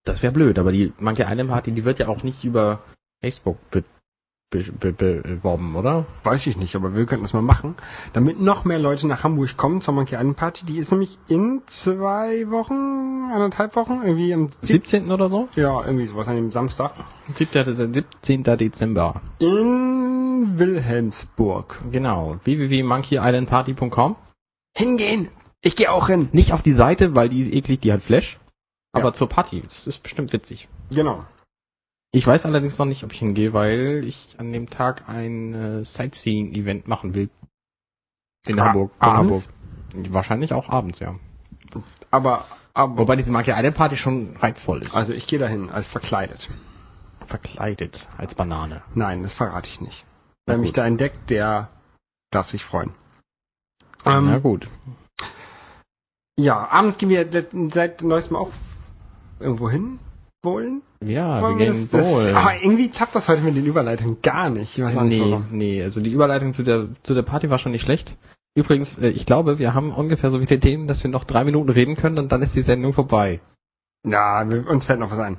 Das 0.05 0.23
wäre 0.23 0.33
blöd, 0.33 0.59
aber 0.59 0.73
die 0.73 0.93
Monkey 0.99 1.23
Island 1.23 1.51
Party, 1.51 1.73
die 1.73 1.85
wird 1.85 1.99
ja 1.99 2.09
auch 2.09 2.23
nicht 2.23 2.45
über 2.45 2.81
Facebook 3.23 3.59
be 3.71 3.85
be 4.51 4.93
be 4.93 4.93
beworben, 4.93 5.75
oder? 5.75 6.07
Weiß 6.23 6.47
ich 6.47 6.57
nicht, 6.57 6.77
aber 6.77 6.95
wir 6.95 7.07
könnten 7.07 7.25
das 7.25 7.33
mal 7.33 7.43
machen, 7.43 7.75
damit 8.13 8.41
noch 8.41 8.65
mehr 8.65 8.79
Leute 8.79 9.09
nach 9.09 9.25
Hamburg 9.25 9.57
kommen 9.57 9.81
zur 9.81 9.95
Monkey 9.95 10.15
Island 10.15 10.37
Party. 10.37 10.65
Die 10.67 10.79
ist 10.79 10.93
nämlich 10.93 11.19
in 11.27 11.63
zwei 11.67 12.49
Wochen, 12.51 13.33
anderthalb 13.33 13.75
Wochen, 13.77 14.03
irgendwie 14.05 14.33
am 14.33 14.51
sieb 14.61 14.87
17. 14.87 15.11
oder 15.11 15.29
so? 15.29 15.49
ja, 15.57 15.85
irgendwie 15.85 16.07
sowas 16.07 16.29
an 16.29 16.37
dem 16.37 16.53
Samstag. 16.53 16.93
17. 17.35 18.45
Dezember. 18.45 19.23
In 19.39 20.59
Wilhelmsburg. 20.59 21.79
Genau. 21.91 22.37
www.monkeyislandparty.com 22.45 24.17
Hingehen! 24.77 25.31
Ich 25.65 25.77
gehe 25.77 25.91
auch 25.91 26.07
hin! 26.09 26.29
Nicht 26.33 26.53
auf 26.53 26.63
die 26.63 26.73
Seite, 26.73 27.15
weil 27.15 27.29
die 27.31 27.41
ist 27.41 27.53
eklig, 27.55 27.81
die 27.81 27.93
hat 27.93 28.03
Flash. 28.03 28.39
Aber 28.93 29.07
Ja. 29.07 29.13
zur 29.15 29.29
Party. 29.29 29.61
Das 29.63 29.87
ist 29.87 30.03
bestimmt 30.03 30.33
witzig. 30.33 30.69
Genau. 30.91 31.25
Ich 32.13 32.25
weiß 32.27 32.47
allerdings 32.47 32.79
noch 32.79 32.87
nicht, 32.87 33.03
ob 33.03 33.13
ich 33.13 33.19
hingehe, 33.19 33.53
weil 33.53 34.05
ich 34.05 34.37
an 34.39 34.53
dem 34.53 34.69
Tag 34.71 35.09
ein 35.09 35.55
äh, 35.55 35.85
Sightseeing-Event 35.85 36.87
machen 36.87 37.15
will. 37.15 37.29
In 38.47 38.61
Ah, 38.61 38.67
Hamburg. 38.67 38.93
In 39.01 39.03
abends? 39.09 39.49
Hamburg. 39.95 40.13
Wahrscheinlich 40.13 40.53
auch 40.53 40.69
abends, 40.69 41.01
ja. 41.01 41.17
Aber, 42.11 42.45
aber 42.75 42.99
Wobei 42.99 43.17
diese 43.17 43.33
Monkey 43.33 43.51
Island 43.51 43.75
Party 43.77 43.97
schon 43.97 44.37
reizvoll 44.37 44.83
ist. 44.83 44.95
also 44.95 45.13
ich 45.13 45.27
gehe 45.27 45.39
dahin 45.41 45.71
als 45.71 45.89
verkleidet. 45.89 46.51
verkleidet 47.27 48.07
als 48.19 48.35
Banane. 48.35 48.83
Nein, 48.95 49.23
das 49.23 49.33
verrate 49.35 49.69
ich 49.71 49.81
nicht. 49.81 50.05
Na 50.47 50.53
Wer 50.55 50.59
mich 50.59 50.73
da 50.73 50.87
entdeckt, 50.87 51.31
der 51.31 51.71
darf 52.31 52.49
sich 52.51 52.65
freuen. 52.65 52.95
Na 54.05 54.19
Ähm, 54.19 54.43
gut. 54.43 54.69
Ja, 56.39 56.69
abends 56.71 56.99
gehen 56.99 57.09
wir 57.09 57.27
seit- 57.73 58.03
neuestem 58.03 58.37
auch 58.37 58.51
irgendwo 59.41 59.69
hin 59.71 59.99
wollen. 60.43 60.83
Ja, 61.03 61.41
wir 61.41 61.43
Wollen 61.43 61.59
wir 61.59 61.67
gehen 61.67 61.89
das- 61.91 61.91
das- 61.91 62.03
Bowl. 62.25 62.35
Aber 62.37 62.55
irgendwie 62.63 62.89
klappt 62.91 63.15
das 63.15 63.29
heute 63.29 63.43
mit 63.43 63.57
den 63.57 63.67
Überleitungen 63.67 64.19
gar 64.23 64.51
nicht. 64.51 64.79
Ich 64.79 64.85
weiß 64.85 64.97
auch 64.97 65.03
nicht 65.03 65.23
nee, 65.23 65.31
warum. 65.31 65.47
nee, 65.51 65.83
also 65.83 66.01
die 66.01 66.11
Überleitung 66.13 66.53
zu 66.53 66.63
der, 66.63 66.89
zu 67.03 67.15
der 67.15 67.23
Party 67.23 67.51
war 67.51 67.59
schon 67.59 67.73
nicht 67.73 67.83
schlecht. 67.83 68.17
Übrigens, 68.57 68.99
äh, 68.99 69.09
ich 69.09 69.27
glaube, 69.27 69.59
wir 69.59 69.75
haben 69.75 69.91
ungefähr 69.93 70.31
so 70.31 70.39
viele 70.39 70.61
Themen, 70.61 70.87
dass 70.87 71.03
wir 71.03 71.11
noch 71.11 71.25
drei 71.25 71.45
Minuten 71.45 71.71
reden 71.71 71.97
können 71.97 72.19
und 72.19 72.31
dann 72.31 72.41
ist 72.43 72.55
die 72.55 72.63
Sendung 72.63 72.93
vorbei. 72.93 73.41
Ja, 74.07 74.49
wir, 74.51 74.69
uns 74.69 74.85
fällt 74.85 75.01
noch 75.01 75.11
was 75.11 75.19
ein. 75.19 75.39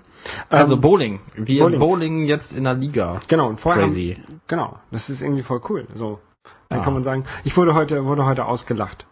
Also 0.49 0.75
Ähm, 0.75 0.81
Bowling. 0.81 1.19
Wir 1.35 1.61
Bowling. 1.63 1.79
bowling. 1.79 2.25
jetzt 2.25 2.51
in 2.51 2.63
der 2.63 2.73
Liga. 2.73 3.19
genau, 3.27 3.47
und 3.47 3.59
vorher 3.59 3.83
Crazy. 3.83 4.17
Haben, 4.21 4.41
genau, 4.47 4.79
das 4.91 5.09
ist 5.09 5.21
irgendwie 5.21 5.43
voll 5.43 5.61
cool. 5.69 5.87
So, 5.93 6.19
dann 6.69 6.79
Ah. 6.79 6.83
kann 6.83 6.93
man 6.93 7.03
sagen, 7.03 7.25
ich 7.43 7.55
wurde 7.57 7.73
heute 7.75 8.05
wurde 8.05 8.25
heute 8.25 8.45
ausgelacht, 8.45 9.05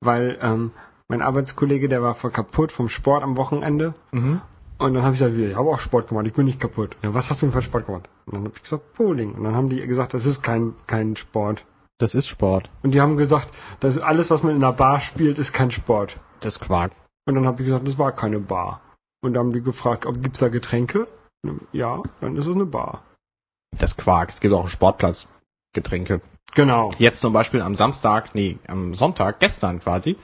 weil 0.00 0.38
ähm, 0.42 0.72
mein 1.08 1.22
Arbeitskollege, 1.22 1.88
der 1.88 2.02
war 2.02 2.14
voll 2.14 2.30
kaputt 2.30 2.72
vom 2.72 2.88
Sport 2.88 3.22
am 3.22 3.36
Wochenende 3.36 3.94
Mhm. 4.12 4.40
Und 4.78 4.92
dann 4.92 5.04
habe 5.04 5.14
ich 5.14 5.20
gesagt, 5.20 5.38
ich 5.38 5.56
habe 5.56 5.70
auch 5.70 5.80
Sport 5.80 6.08
gemacht, 6.08 6.26
ich 6.26 6.34
bin 6.34 6.44
nicht 6.44 6.60
kaputt. 6.60 6.98
Ja, 7.02 7.14
was 7.14 7.30
hast 7.30 7.40
du 7.40 7.46
denn 7.46 7.52
für 7.54 7.62
Sport 7.62 7.86
gemacht? 7.86 8.10
Und 8.26 8.34
dann 8.34 8.44
habe 8.44 8.52
ich 8.54 8.62
gesagt, 8.62 8.92
Bowling. 8.94 9.34
Und 9.34 9.44
dann 9.44 9.54
haben 9.54 9.70
die 9.70 9.84
gesagt, 9.86 10.12
das 10.12 10.26
ist 10.26 10.42
kein, 10.42 10.74
kein 10.86 11.16
Sport. 11.16 11.64
Das 11.98 12.14
ist 12.14 12.28
Sport. 12.28 12.68
Und 12.82 12.92
die 12.92 13.00
haben 13.00 13.16
gesagt, 13.16 13.50
das 13.80 13.96
ist 13.96 14.02
alles, 14.02 14.28
was 14.28 14.42
man 14.42 14.54
in 14.54 14.62
einer 14.62 14.74
Bar 14.74 15.00
spielt, 15.00 15.38
ist 15.38 15.54
kein 15.54 15.70
Sport. 15.70 16.20
Das 16.40 16.56
ist 16.56 16.60
Quark. 16.60 16.92
Und 17.24 17.36
dann 17.36 17.46
habe 17.46 17.62
ich 17.62 17.66
gesagt, 17.66 17.88
das 17.88 17.98
war 17.98 18.12
keine 18.12 18.38
Bar. 18.38 18.82
Und 19.22 19.32
dann 19.32 19.46
haben 19.46 19.52
die 19.54 19.62
gefragt, 19.62 20.04
ob 20.04 20.22
gibt's 20.22 20.40
da 20.40 20.48
Getränke? 20.48 21.08
Ja, 21.72 22.02
dann 22.20 22.36
ist 22.36 22.46
es 22.46 22.54
eine 22.54 22.66
Bar. 22.66 23.02
Das 23.78 23.92
ist 23.92 23.96
Quark. 23.96 24.28
Es 24.28 24.40
gibt 24.40 24.52
auch 24.52 24.60
einen 24.60 24.68
Sportplatz. 24.68 25.26
Getränke. 25.72 26.20
Genau. 26.54 26.90
Jetzt 26.98 27.20
zum 27.20 27.32
Beispiel 27.32 27.62
am 27.62 27.74
Samstag, 27.74 28.34
nee, 28.34 28.58
am 28.66 28.94
Sonntag, 28.94 29.40
gestern 29.40 29.80
quasi, 29.80 30.16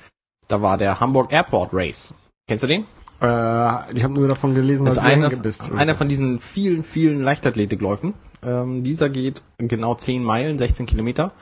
da 0.49 0.63
war 0.63 0.77
der 0.79 1.01
Hamburg 1.01 1.33
Airport 1.33 1.71
Race. 1.73 2.15
Kennst 2.49 2.63
du 2.65 2.69
den? 2.69 2.83
Äh, 3.21 3.93
ich 3.95 4.03
habe 4.05 4.15
nur 4.15 4.29
davon 4.29 4.55
gelesen, 4.55 4.85
Das 4.85 4.97
dass 4.97 5.05
du 5.05 5.09
einer, 5.11 5.31
bist. 5.31 5.71
einer 5.73 5.95
von 5.95 6.09
diesen 6.09 6.41
vielen, 6.41 6.83
vielen 6.83 7.23
Leichtathletikläufen. 7.23 8.15
Ähm, 8.45 8.83
dieser 8.83 9.09
geht 9.09 9.43
genau 9.59 9.95
10 9.95 10.23
Meilen, 10.25 10.59
16 10.59 10.87
Kilometer 10.87 11.33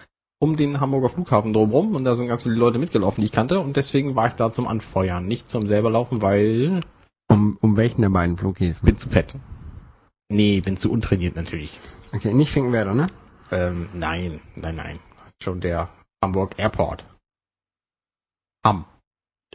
um 0.42 0.56
den 0.56 0.80
Hamburger 0.80 1.10
Flughafen 1.10 1.52
drumherum 1.52 1.94
und 1.94 2.04
da 2.04 2.14
sind 2.14 2.28
ganz 2.28 2.44
viele 2.44 2.54
Leute 2.54 2.78
mitgelaufen, 2.78 3.20
die 3.20 3.26
ich 3.26 3.32
kannte 3.32 3.60
und 3.60 3.76
deswegen 3.76 4.16
war 4.16 4.26
ich 4.26 4.34
da 4.34 4.50
zum 4.50 4.66
Anfeuern, 4.66 5.26
nicht 5.26 5.50
zum 5.50 5.66
selber 5.66 5.90
laufen, 5.90 6.22
weil 6.22 6.80
Um, 7.30 7.58
um 7.60 7.76
welchen 7.76 8.00
der 8.00 8.08
beiden 8.08 8.36
Flughäfen? 8.38 8.84
bin 8.86 8.96
zu 8.96 9.08
fett. 9.10 9.34
Nee, 10.30 10.60
bin 10.62 10.76
zu 10.78 10.90
untrainiert 10.90 11.36
natürlich. 11.36 11.78
Okay, 12.12 12.32
nicht 12.32 12.52
Finkenwerder, 12.52 12.94
ne? 12.94 13.06
Ähm, 13.50 13.88
nein, 13.92 14.40
nein, 14.56 14.76
nein. 14.76 14.98
Schon 15.42 15.60
der 15.60 15.88
Hamburg 16.22 16.54
Airport. 16.56 17.04
Am. 18.62 18.84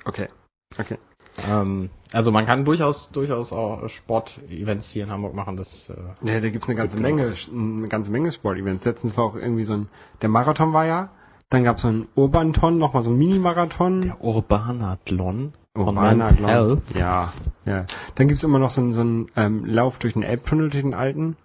Okay. 0.03 0.29
Okay. 0.77 0.97
Ähm, 1.47 1.89
also 2.13 2.31
man 2.31 2.45
kann 2.45 2.65
durchaus, 2.65 3.11
durchaus 3.11 3.51
auch 3.51 3.87
Sportevents 3.89 4.91
hier 4.91 5.03
in 5.03 5.11
Hamburg 5.11 5.33
machen, 5.33 5.57
das, 5.57 5.89
äh, 5.89 5.95
Ja, 6.23 6.39
da 6.39 6.49
gibt's 6.49 6.67
eine 6.67 6.75
ganze 6.75 6.97
Gibt 6.97 7.07
Menge, 7.07 7.33
eine 7.51 7.87
ganze 7.87 8.11
Menge 8.11 8.31
Sportevents. 8.31 8.85
Letztens 8.85 9.17
war 9.17 9.25
auch 9.25 9.35
irgendwie 9.35 9.63
so 9.63 9.73
ein, 9.73 9.89
der 10.21 10.29
Marathon 10.29 10.73
war 10.73 10.85
ja, 10.85 11.09
dann 11.49 11.63
gab's 11.63 11.83
so 11.83 11.89
einen 11.89 12.07
Urbanton, 12.15 12.77
nochmal 12.77 13.03
so 13.03 13.09
einen 13.09 13.19
Mini-Marathon. 13.19 14.01
der 14.01 14.21
Urbanathlon. 14.21 15.53
Urbanathlon. 15.77 16.81
Ja, 16.95 17.29
ja. 17.65 17.85
Dann 18.15 18.27
gibt's 18.27 18.43
immer 18.43 18.59
noch 18.59 18.69
so 18.69 18.81
einen, 18.81 18.93
so 18.93 19.01
einen 19.01 19.31
ähm, 19.35 19.65
Lauf 19.65 19.99
durch 19.99 20.13
den 20.13 20.23
Elbtunnel, 20.23 20.69
durch 20.69 20.83
den 20.83 20.93
alten, 20.93 21.35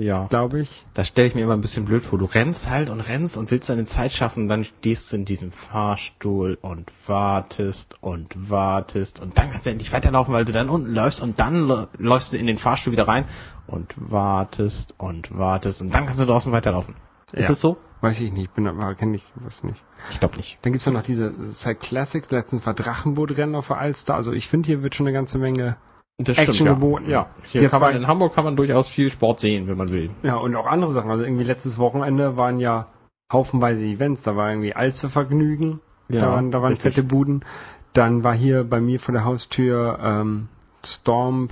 Ja. 0.00 0.26
glaube 0.28 0.60
ich. 0.60 0.86
Das 0.94 1.08
stelle 1.08 1.28
ich 1.28 1.34
mir 1.34 1.42
immer 1.42 1.52
ein 1.54 1.60
bisschen 1.60 1.84
blöd 1.84 2.02
vor. 2.02 2.18
Du 2.18 2.24
rennst 2.24 2.70
halt 2.70 2.88
und 2.90 3.00
rennst 3.00 3.36
und 3.36 3.50
willst 3.50 3.68
deine 3.68 3.84
Zeit 3.84 4.12
schaffen, 4.12 4.48
dann 4.48 4.64
stehst 4.64 5.12
du 5.12 5.16
in 5.16 5.24
diesem 5.24 5.52
Fahrstuhl 5.52 6.56
und 6.62 6.90
wartest 7.06 7.96
und 8.00 8.50
wartest 8.50 9.20
und 9.20 9.36
dann 9.38 9.50
kannst 9.50 9.66
du 9.66 9.70
endlich 9.70 9.92
weiterlaufen, 9.92 10.32
weil 10.32 10.44
du 10.44 10.52
dann 10.52 10.68
unten 10.70 10.94
läufst 10.94 11.20
und 11.20 11.38
dann 11.38 11.68
lä- 11.70 11.88
läufst 11.98 12.32
du 12.32 12.38
in 12.38 12.46
den 12.46 12.56
Fahrstuhl 12.58 12.92
wieder 12.92 13.06
rein 13.08 13.26
und 13.66 13.94
wartest 13.98 14.94
und 14.98 15.36
wartest 15.36 15.82
und 15.82 15.94
dann 15.94 16.06
kannst 16.06 16.20
du 16.20 16.26
draußen 16.26 16.50
weiterlaufen. 16.52 16.94
Ist 17.32 17.46
Ja. 17.48 17.52
es 17.52 17.60
so? 17.60 17.76
Weiß 18.00 18.18
ich 18.20 18.32
nicht, 18.32 18.54
bin 18.54 18.66
aber 18.66 18.94
kenne 18.94 19.14
ich, 19.16 19.24
weiß 19.36 19.62
nicht. 19.64 19.82
Ich 20.10 20.18
glaube 20.20 20.36
nicht. 20.38 20.58
Dann 20.62 20.72
gibt's 20.72 20.86
ja 20.86 20.92
noch 20.92 21.02
diese 21.02 21.32
Cyclassics, 21.52 21.88
Classics, 21.88 22.30
letztens 22.30 22.64
war 22.66 22.72
Drachenbootrennen 22.74 23.54
auf 23.54 23.66
der 23.68 23.76
Alster. 23.78 24.14
Also 24.14 24.32
ich 24.32 24.48
finde, 24.48 24.66
hier 24.68 24.82
wird 24.82 24.94
schon 24.94 25.06
eine 25.06 25.12
ganze 25.14 25.36
Menge 25.38 25.76
Das 26.24 26.38
Action 26.38 26.66
ja. 26.66 26.74
geboten. 26.74 27.08
Ja, 27.08 27.30
hier 27.44 27.68
kann 27.68 27.80
man, 27.80 27.96
in 27.96 28.06
Hamburg 28.06 28.34
kann 28.34 28.44
man 28.44 28.56
durchaus 28.56 28.88
viel 28.88 29.10
Sport 29.10 29.40
sehen, 29.40 29.68
wenn 29.68 29.76
man 29.76 29.90
will. 29.90 30.10
Ja, 30.22 30.36
und 30.36 30.54
auch 30.54 30.66
andere 30.66 30.92
Sachen. 30.92 31.10
Also 31.10 31.24
irgendwie 31.24 31.44
letztes 31.44 31.78
Wochenende 31.78 32.36
waren 32.36 32.60
ja 32.60 32.88
haufenweise 33.32 33.86
Events. 33.86 34.22
Da 34.22 34.36
war 34.36 34.50
irgendwie 34.50 34.74
Alstervergnügen. 34.74 35.80
da 36.08 36.32
waren, 36.32 36.50
da 36.50 36.60
waren 36.60 36.72
richtig. 36.72 36.94
fette 36.94 37.06
Buden. 37.06 37.44
Dann 37.92 38.22
war 38.22 38.34
hier 38.34 38.64
bei 38.64 38.80
mir 38.80 39.00
vor 39.00 39.12
der 39.12 39.24
Haustür 39.24 39.98
ähm, 40.02 40.48
Storm 40.84 41.48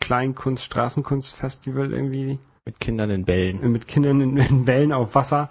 Kleinkunst, 0.00 0.64
Straßenkunstfestival 0.64 1.92
irgendwie 1.92 2.38
Mit 2.64 2.80
Kindern 2.80 3.10
in 3.10 3.24
Bällen. 3.24 3.72
mit 3.72 3.88
Kindern 3.88 4.20
in, 4.20 4.36
in 4.36 4.66
Wellen 4.66 4.92
auf 4.92 5.14
Wasser. 5.14 5.48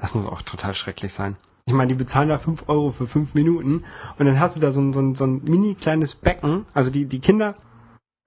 Das 0.00 0.14
muss 0.14 0.26
auch 0.26 0.42
total 0.42 0.74
schrecklich 0.74 1.12
sein. 1.12 1.36
Ich 1.64 1.74
meine, 1.74 1.88
die 1.88 1.94
bezahlen 1.94 2.28
da 2.28 2.38
5 2.38 2.68
Euro 2.68 2.92
für 2.92 3.08
5 3.08 3.34
Minuten 3.34 3.84
und 4.18 4.26
dann 4.26 4.38
hast 4.38 4.56
du 4.56 4.60
da 4.60 4.70
so 4.70 4.80
ein, 4.80 4.92
so 4.92 5.00
ein, 5.00 5.16
so 5.16 5.24
ein 5.24 5.42
mini 5.44 5.74
kleines 5.74 6.14
Becken. 6.14 6.66
Also 6.74 6.90
die, 6.90 7.06
die 7.06 7.18
Kinder 7.18 7.56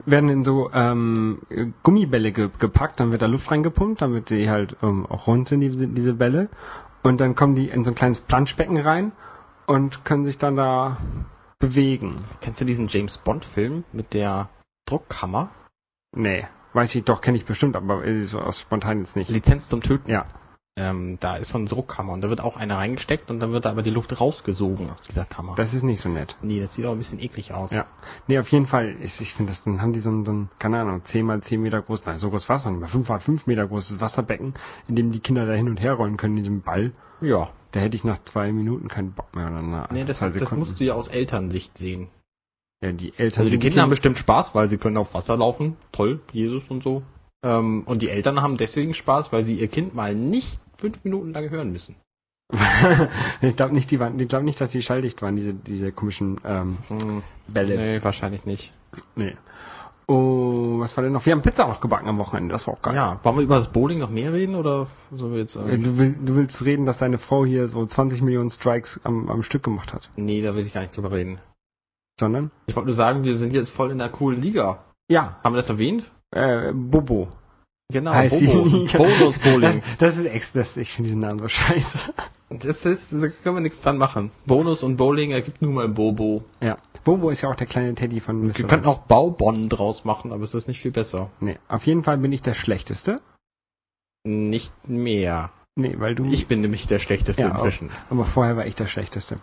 werden 0.05 0.29
in 0.29 0.43
so 0.43 0.71
ähm, 0.73 1.41
Gummibälle 1.83 2.31
ge 2.31 2.49
gepackt, 2.57 2.99
dann 2.99 3.11
wird 3.11 3.21
da 3.21 3.25
Luft 3.25 3.51
reingepumpt, 3.51 4.01
damit 4.01 4.29
die 4.29 4.49
halt 4.49 4.77
ähm, 4.81 5.05
auch 5.05 5.27
rund 5.27 5.47
sind, 5.47 5.61
diese, 5.61 5.87
diese 5.87 6.13
Bälle. 6.13 6.49
Und 7.03 7.21
dann 7.21 7.35
kommen 7.35 7.55
die 7.55 7.69
in 7.69 7.83
so 7.83 7.91
ein 7.91 7.95
kleines 7.95 8.19
Planschbecken 8.21 8.77
rein 8.77 9.11
und 9.67 10.03
können 10.05 10.23
sich 10.23 10.37
dann 10.37 10.55
da 10.55 10.97
bewegen. 11.59 12.17
Kennst 12.41 12.61
du 12.61 12.65
diesen 12.65 12.87
James 12.87 13.17
Bond 13.17 13.45
Film 13.45 13.83
mit 13.91 14.13
der 14.13 14.49
Druckkammer? 14.85 15.49
Nee, 16.15 16.47
weiß 16.73 16.95
ich 16.95 17.03
doch, 17.03 17.21
kenne 17.21 17.37
ich 17.37 17.45
bestimmt, 17.45 17.75
aber 17.75 18.05
äh, 18.05 18.23
so 18.23 18.39
aus 18.39 18.61
spontan 18.61 18.99
jetzt 18.99 19.15
nicht. 19.15 19.29
Lizenz 19.29 19.67
zum 19.67 19.81
Töten. 19.81 20.09
Ja. 20.09 20.25
Ähm, 20.79 21.17
da 21.19 21.35
ist 21.35 21.49
so 21.49 21.57
eine 21.57 21.67
Druckkammer 21.67 22.13
und 22.13 22.21
da 22.21 22.29
wird 22.29 22.39
auch 22.39 22.55
eine 22.55 22.77
reingesteckt 22.77 23.29
und 23.29 23.41
dann 23.41 23.51
wird 23.51 23.65
da 23.65 23.71
aber 23.71 23.81
die 23.81 23.89
Luft 23.89 24.19
rausgesogen 24.21 24.89
aus 24.89 25.01
dieser 25.01 25.25
Kammer. 25.25 25.55
Das 25.55 25.73
ist 25.73 25.83
nicht 25.83 25.99
so 25.99 26.07
nett. 26.07 26.37
nee, 26.41 26.61
das 26.61 26.73
sieht 26.73 26.85
auch 26.85 26.93
ein 26.93 26.97
bisschen 26.97 27.19
eklig 27.19 27.53
aus. 27.53 27.71
Ja. 27.71 27.85
Nee, 28.27 28.39
auf 28.39 28.49
jeden 28.49 28.65
Fall, 28.65 28.95
ich, 29.01 29.19
ich 29.19 29.33
finde 29.33 29.51
das, 29.51 29.65
dann 29.65 29.81
haben 29.81 29.91
die 29.91 29.99
so 29.99 30.09
ein, 30.09 30.23
so 30.23 30.31
ein, 30.31 30.49
keine 30.57 30.79
Ahnung, 30.79 31.03
10 31.03 31.25
mal 31.25 31.41
10 31.41 31.61
Meter 31.61 31.81
groß, 31.81 32.05
nein, 32.05 32.17
so 32.17 32.29
groß 32.29 32.47
nicht 32.47 32.65
mal, 32.65 32.87
5 32.87 33.09
mal 33.09 33.19
5 33.19 33.45
Meter 33.45 33.67
großes 33.67 33.99
Wasserbecken, 33.99 34.53
in 34.87 34.95
dem 34.95 35.11
die 35.11 35.19
Kinder 35.19 35.45
da 35.45 35.51
hin 35.51 35.67
und 35.67 35.81
her 35.81 35.93
rollen 35.93 36.15
können, 36.15 36.37
in 36.37 36.43
diesem 36.43 36.61
Ball. 36.61 36.93
Ja. 37.19 37.49
Da 37.71 37.81
hätte 37.81 37.97
ich 37.97 38.05
nach 38.05 38.23
zwei 38.23 38.51
Minuten 38.53 38.87
keinen 38.87 39.11
Bock 39.11 39.35
mehr 39.35 39.47
oder 39.47 39.61
nach 39.61 39.91
Nee, 39.91 40.05
das, 40.05 40.19
das 40.19 40.51
musst 40.51 40.79
du 40.79 40.85
ja 40.85 40.93
aus 40.93 41.09
Elternsicht 41.09 41.77
sehen. 41.77 42.07
Ja, 42.81 42.93
die 42.93 43.13
Eltern 43.17 43.43
Also 43.43 43.49
die 43.51 43.59
Kinder 43.59 43.81
haben 43.81 43.89
bestimmt 43.89 44.17
Spaß, 44.17 44.55
weil 44.55 44.69
sie 44.69 44.77
können 44.77 44.95
auf 44.95 45.13
Wasser 45.13 45.35
laufen. 45.35 45.75
Toll, 45.91 46.21
Jesus 46.31 46.69
und 46.69 46.81
so. 46.81 47.03
Ähm, 47.43 47.83
und 47.85 48.01
die 48.01 48.09
Eltern 48.09 48.41
haben 48.41 48.57
deswegen 48.57 48.93
Spaß, 48.93 49.31
weil 49.31 49.43
sie 49.43 49.55
ihr 49.55 49.67
Kind 49.67 49.93
mal 49.95 50.13
nicht 50.15 50.59
fünf 50.77 51.03
Minuten 51.03 51.31
lang 51.33 51.49
hören 51.49 51.71
müssen. 51.71 51.95
ich 53.41 53.55
glaube 53.55 53.73
nicht, 53.75 53.91
die 53.91 53.99
waren, 53.99 54.19
ich 54.19 54.27
glaube 54.27 54.43
nicht, 54.45 54.59
dass 54.59 54.71
die 54.71 54.81
schalldicht 54.81 55.21
waren, 55.21 55.35
diese, 55.35 55.53
diese 55.53 55.91
komischen 55.91 56.39
ähm, 56.43 56.77
Hm, 56.87 57.21
Bälle. 57.47 57.77
nee, 57.77 58.03
wahrscheinlich 58.03 58.45
nicht. 58.45 58.73
Nee. 59.15 59.35
Oh, 60.07 60.79
was 60.79 60.97
war 60.97 61.03
denn 61.03 61.13
noch? 61.13 61.25
Wir 61.27 61.33
haben 61.33 61.43
Pizza 61.43 61.67
noch 61.67 61.81
gebacken 61.81 62.07
am 62.07 62.17
Wochenende, 62.17 62.51
das 62.51 62.65
war 62.65 62.73
auch 62.73 62.81
geil. 62.81 62.95
Ja, 62.95 63.19
wollen 63.23 63.35
wir 63.37 63.43
über 63.43 63.57
das 63.59 63.67
Bowling 63.71 63.99
noch 63.99 64.09
mehr 64.09 64.33
reden 64.33 64.55
oder 64.55 64.87
so 65.11 65.31
wir 65.31 65.37
jetzt? 65.37 65.55
Äh, 65.55 65.59
Ähm, 65.75 65.83
Du, 65.83 65.97
will, 65.99 66.15
du 66.19 66.35
willst 66.35 66.65
reden, 66.65 66.87
dass 66.87 66.97
deine 66.97 67.19
Frau 67.19 67.45
hier 67.45 67.67
so 67.67 67.85
20 67.85 68.23
Millionen 68.23 68.49
Strikes 68.49 68.99
am, 69.03 69.29
am 69.29 69.43
Stück 69.43 69.61
gemacht 69.61 69.93
hat. 69.93 70.09
nee, 70.15 70.41
da 70.41 70.55
will 70.55 70.65
ich 70.65 70.73
gar 70.73 70.81
nicht 70.81 70.97
drüber 70.97 71.11
reden. 71.11 71.37
Sondern? 72.19 72.49
Ich 72.65 72.75
wollte 72.75 72.87
nur 72.87 72.95
sagen, 72.95 73.23
wir 73.23 73.35
sind 73.35 73.53
jetzt 73.53 73.69
voll 73.69 73.91
in 73.91 73.99
der 73.99 74.09
coolen 74.09 74.41
Liga. 74.41 74.83
Ja, 75.11 75.37
Haben 75.43 75.53
wir 75.53 75.57
das 75.57 75.69
erwähnt? 75.69 76.09
Äh, 76.31 76.71
Bobo. 76.73 77.29
Genau, 77.91 78.13
Heißt 78.13 78.39
Bobo. 78.45 78.63
Liga. 78.67 78.97
Bonus 78.99 79.39
Bowling. 79.39 79.81
Das, 79.97 80.15
das 80.15 80.17
ist 80.17 80.25
ex, 80.25 80.51
das, 80.51 80.77
ich 80.77 80.91
finde 80.91 81.07
diesen 81.07 81.21
Namen 81.21 81.39
so 81.39 81.47
scheiße. 81.47 82.13
Das 82.49 82.85
ist, 82.85 83.11
da 83.13 83.27
können 83.27 83.55
wir 83.55 83.61
nichts 83.61 83.81
dran 83.81 83.97
machen. 83.97 84.31
Bonus 84.45 84.83
und 84.83 84.97
Bowling 84.97 85.31
ergibt 85.31 85.61
nun 85.61 85.73
mal 85.73 85.87
Bobo. 85.87 86.43
Ja. 86.61 86.77
Bobo 87.03 87.29
ist 87.29 87.41
ja 87.41 87.49
auch 87.49 87.55
der 87.55 87.67
kleine 87.67 87.95
Teddy 87.95 88.19
von 88.19 88.55
Wir 88.55 88.65
könnten 88.65 88.87
auch 88.87 88.99
Baubonn 88.99 89.69
draus 89.69 90.03
machen, 90.05 90.31
aber 90.31 90.43
es 90.43 90.53
ist 90.53 90.67
nicht 90.67 90.81
viel 90.81 90.91
besser. 90.91 91.29
Nee, 91.39 91.57
auf 91.67 91.85
jeden 91.87 92.03
Fall 92.03 92.17
bin 92.17 92.31
ich 92.31 92.41
der 92.41 92.53
Schlechteste. 92.53 93.17
Nicht 94.23 94.73
mehr. 94.87 95.51
Nee, 95.75 95.95
weil 95.97 96.13
du. 96.13 96.25
Ich 96.25 96.47
bin 96.47 96.59
nämlich 96.61 96.87
der 96.87 96.99
Schlechteste 96.99 97.41
Ja, 97.43 97.49
inzwischen. 97.51 97.89
aber 98.09 98.25
vorher 98.25 98.57
war 98.57 98.65
ich 98.65 98.75
der 98.75 98.87
Schlechteste. 98.87 99.37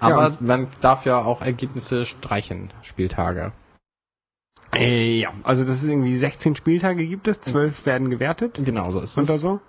Aber 0.00 0.30
Ja. 0.30 0.36
man 0.40 0.66
darf 0.80 1.04
ja 1.06 1.22
auch 1.22 1.42
Ergebnisse 1.42 2.04
streichen, 2.06 2.72
Spieltage. 2.82 3.52
Äh, 4.74 5.18
ja, 5.20 5.32
also 5.42 5.64
das 5.64 5.82
ist 5.82 5.88
irgendwie 5.88 6.16
16 6.16 6.54
Spieltage 6.56 7.06
gibt 7.06 7.26
es, 7.28 7.40
12 7.40 7.86
werden 7.86 8.08
gewertet 8.10 8.60
Genau, 8.64 8.90
so 8.90 9.00
ist 9.00 9.18
oder 9.18 9.34
es. 9.34 9.40
so. 9.40 9.60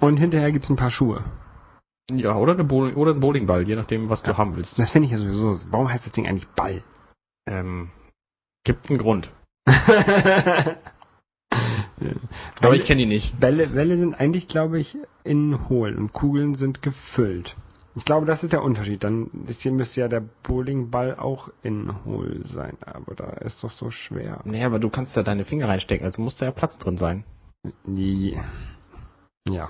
Und 0.00 0.16
hinterher 0.16 0.50
gibt's 0.52 0.68
ein 0.68 0.76
paar 0.76 0.90
Schuhe. 0.90 1.22
Ja, 2.10 2.34
oder, 2.34 2.52
eine 2.52 2.64
Bowling, 2.64 2.96
oder 2.96 3.12
ein 3.12 3.20
Bowlingball, 3.20 3.66
je 3.66 3.76
nachdem, 3.76 4.08
was 4.08 4.22
du 4.22 4.36
haben 4.36 4.56
willst. 4.56 4.78
Das 4.78 4.90
finde 4.90 5.06
ich 5.06 5.12
ja 5.12 5.18
sowieso. 5.18 5.70
Warum 5.70 5.88
heißt 5.88 6.04
das 6.04 6.12
Ding 6.12 6.26
eigentlich 6.26 6.48
Ball? 6.48 6.82
Ähm, 7.46 7.90
gibt 8.64 8.90
einen 8.90 8.98
Grund. 8.98 9.30
Aber 9.64 10.76
Aber 12.60 12.74
ich 12.74 12.84
kenne 12.84 13.02
die 13.02 13.06
nicht. 13.06 13.38
Bälle, 13.38 13.68
Bälle 13.68 13.96
sind 13.96 14.14
eigentlich, 14.14 14.48
glaube 14.48 14.80
ich, 14.80 14.96
innen 15.24 15.68
hohl 15.68 15.94
und 15.94 16.12
Kugeln 16.12 16.54
sind 16.54 16.82
gefüllt. 16.82 17.56
Ich 17.94 18.04
glaube, 18.06 18.24
das 18.26 18.42
ist 18.42 18.52
der 18.52 18.62
Unterschied. 18.62 19.04
Dann 19.04 19.30
ist 19.46 19.60
hier 19.62 19.72
müsste 19.72 20.00
ja 20.00 20.08
der 20.08 20.22
Bowlingball 20.42 21.16
auch 21.16 21.50
innen 21.62 21.94
hohl 22.06 22.40
sein, 22.44 22.76
aber 22.86 23.14
da 23.14 23.24
ist 23.26 23.62
doch 23.62 23.70
so 23.70 23.90
schwer. 23.90 24.40
Nee, 24.44 24.64
aber 24.64 24.78
du 24.78 24.88
kannst 24.88 25.14
ja 25.16 25.22
deine 25.22 25.44
Finger 25.44 25.68
reinstecken, 25.68 26.04
also 26.06 26.22
muss 26.22 26.36
da 26.36 26.46
ja 26.46 26.52
Platz 26.52 26.78
drin 26.78 26.96
sein. 26.96 27.24
Die, 27.84 28.40
ja. 29.48 29.68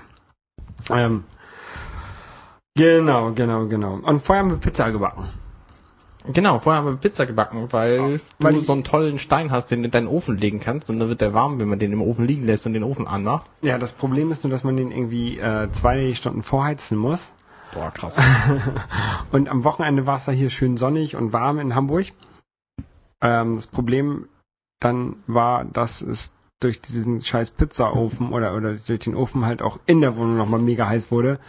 Ähm, 0.89 1.25
genau, 2.75 3.31
genau, 3.33 3.65
genau. 3.67 3.95
Und 3.95 4.21
vorher 4.21 4.43
haben 4.43 4.51
wir 4.51 4.57
Pizza 4.57 4.91
gebacken. 4.91 5.29
Genau, 6.25 6.59
vorher 6.59 6.81
haben 6.81 6.87
wir 6.89 6.95
Pizza 6.95 7.25
gebacken, 7.25 7.67
weil 7.71 7.97
Ja, 7.97 8.07
du 8.17 8.21
weil 8.39 8.55
ich- 8.55 8.65
so 8.65 8.71
einen 8.71 8.85
tollen 8.85 9.19
Stein 9.19 9.51
hast, 9.51 9.69
den 9.71 9.81
du 9.81 9.85
in 9.87 9.91
deinen 9.91 10.07
Ofen 10.07 10.37
legen 10.37 10.61
kannst 10.61 10.89
und 10.89 10.97
dann 10.99 11.09
wird 11.09 11.19
der 11.19 11.33
warm, 11.33 11.59
wenn 11.59 11.67
man 11.67 11.79
den 11.79 11.91
im 11.91 12.01
Ofen 12.01 12.25
liegen 12.25 12.45
lässt 12.45 12.65
und 12.65 12.71
den 12.73 12.83
Ofen 12.85 13.05
anmacht. 13.07 13.45
Ja, 13.61 13.77
das 13.77 13.91
Problem 13.91 14.31
ist 14.31 14.45
nur, 14.45 14.51
dass 14.51 14.63
man 14.63 14.77
den 14.77 14.91
irgendwie 14.91 15.37
äh, 15.37 15.69
zwei 15.73 16.13
Stunden 16.13 16.41
vorheizen 16.41 16.97
muss. 16.97 17.33
Boah, 17.73 17.91
krass. 17.91 18.19
Und 19.31 19.49
am 19.49 19.63
Wochenende 19.63 20.05
war 20.05 20.17
es 20.17 20.25
da 20.25 20.31
hier 20.31 20.49
schön 20.49 20.77
sonnig 20.77 21.15
und 21.15 21.33
warm 21.33 21.59
in 21.59 21.75
Hamburg. 21.75 22.07
Ähm, 23.21 23.55
das 23.55 23.67
Problem 23.67 24.27
dann 24.79 25.15
war, 25.27 25.65
dass 25.65 26.01
es 26.01 26.33
durch 26.59 26.81
diesen 26.81 27.21
scheiß 27.21 27.51
Pizzaofen 27.51 28.31
oder, 28.31 28.55
oder 28.55 28.75
durch 28.75 28.99
den 28.99 29.15
Ofen 29.15 29.45
halt 29.45 29.61
auch 29.61 29.79
in 29.85 30.01
der 30.01 30.15
Wohnung 30.15 30.37
nochmal 30.37 30.59
mega 30.59 30.87
heiß 30.87 31.11
wurde. 31.11 31.39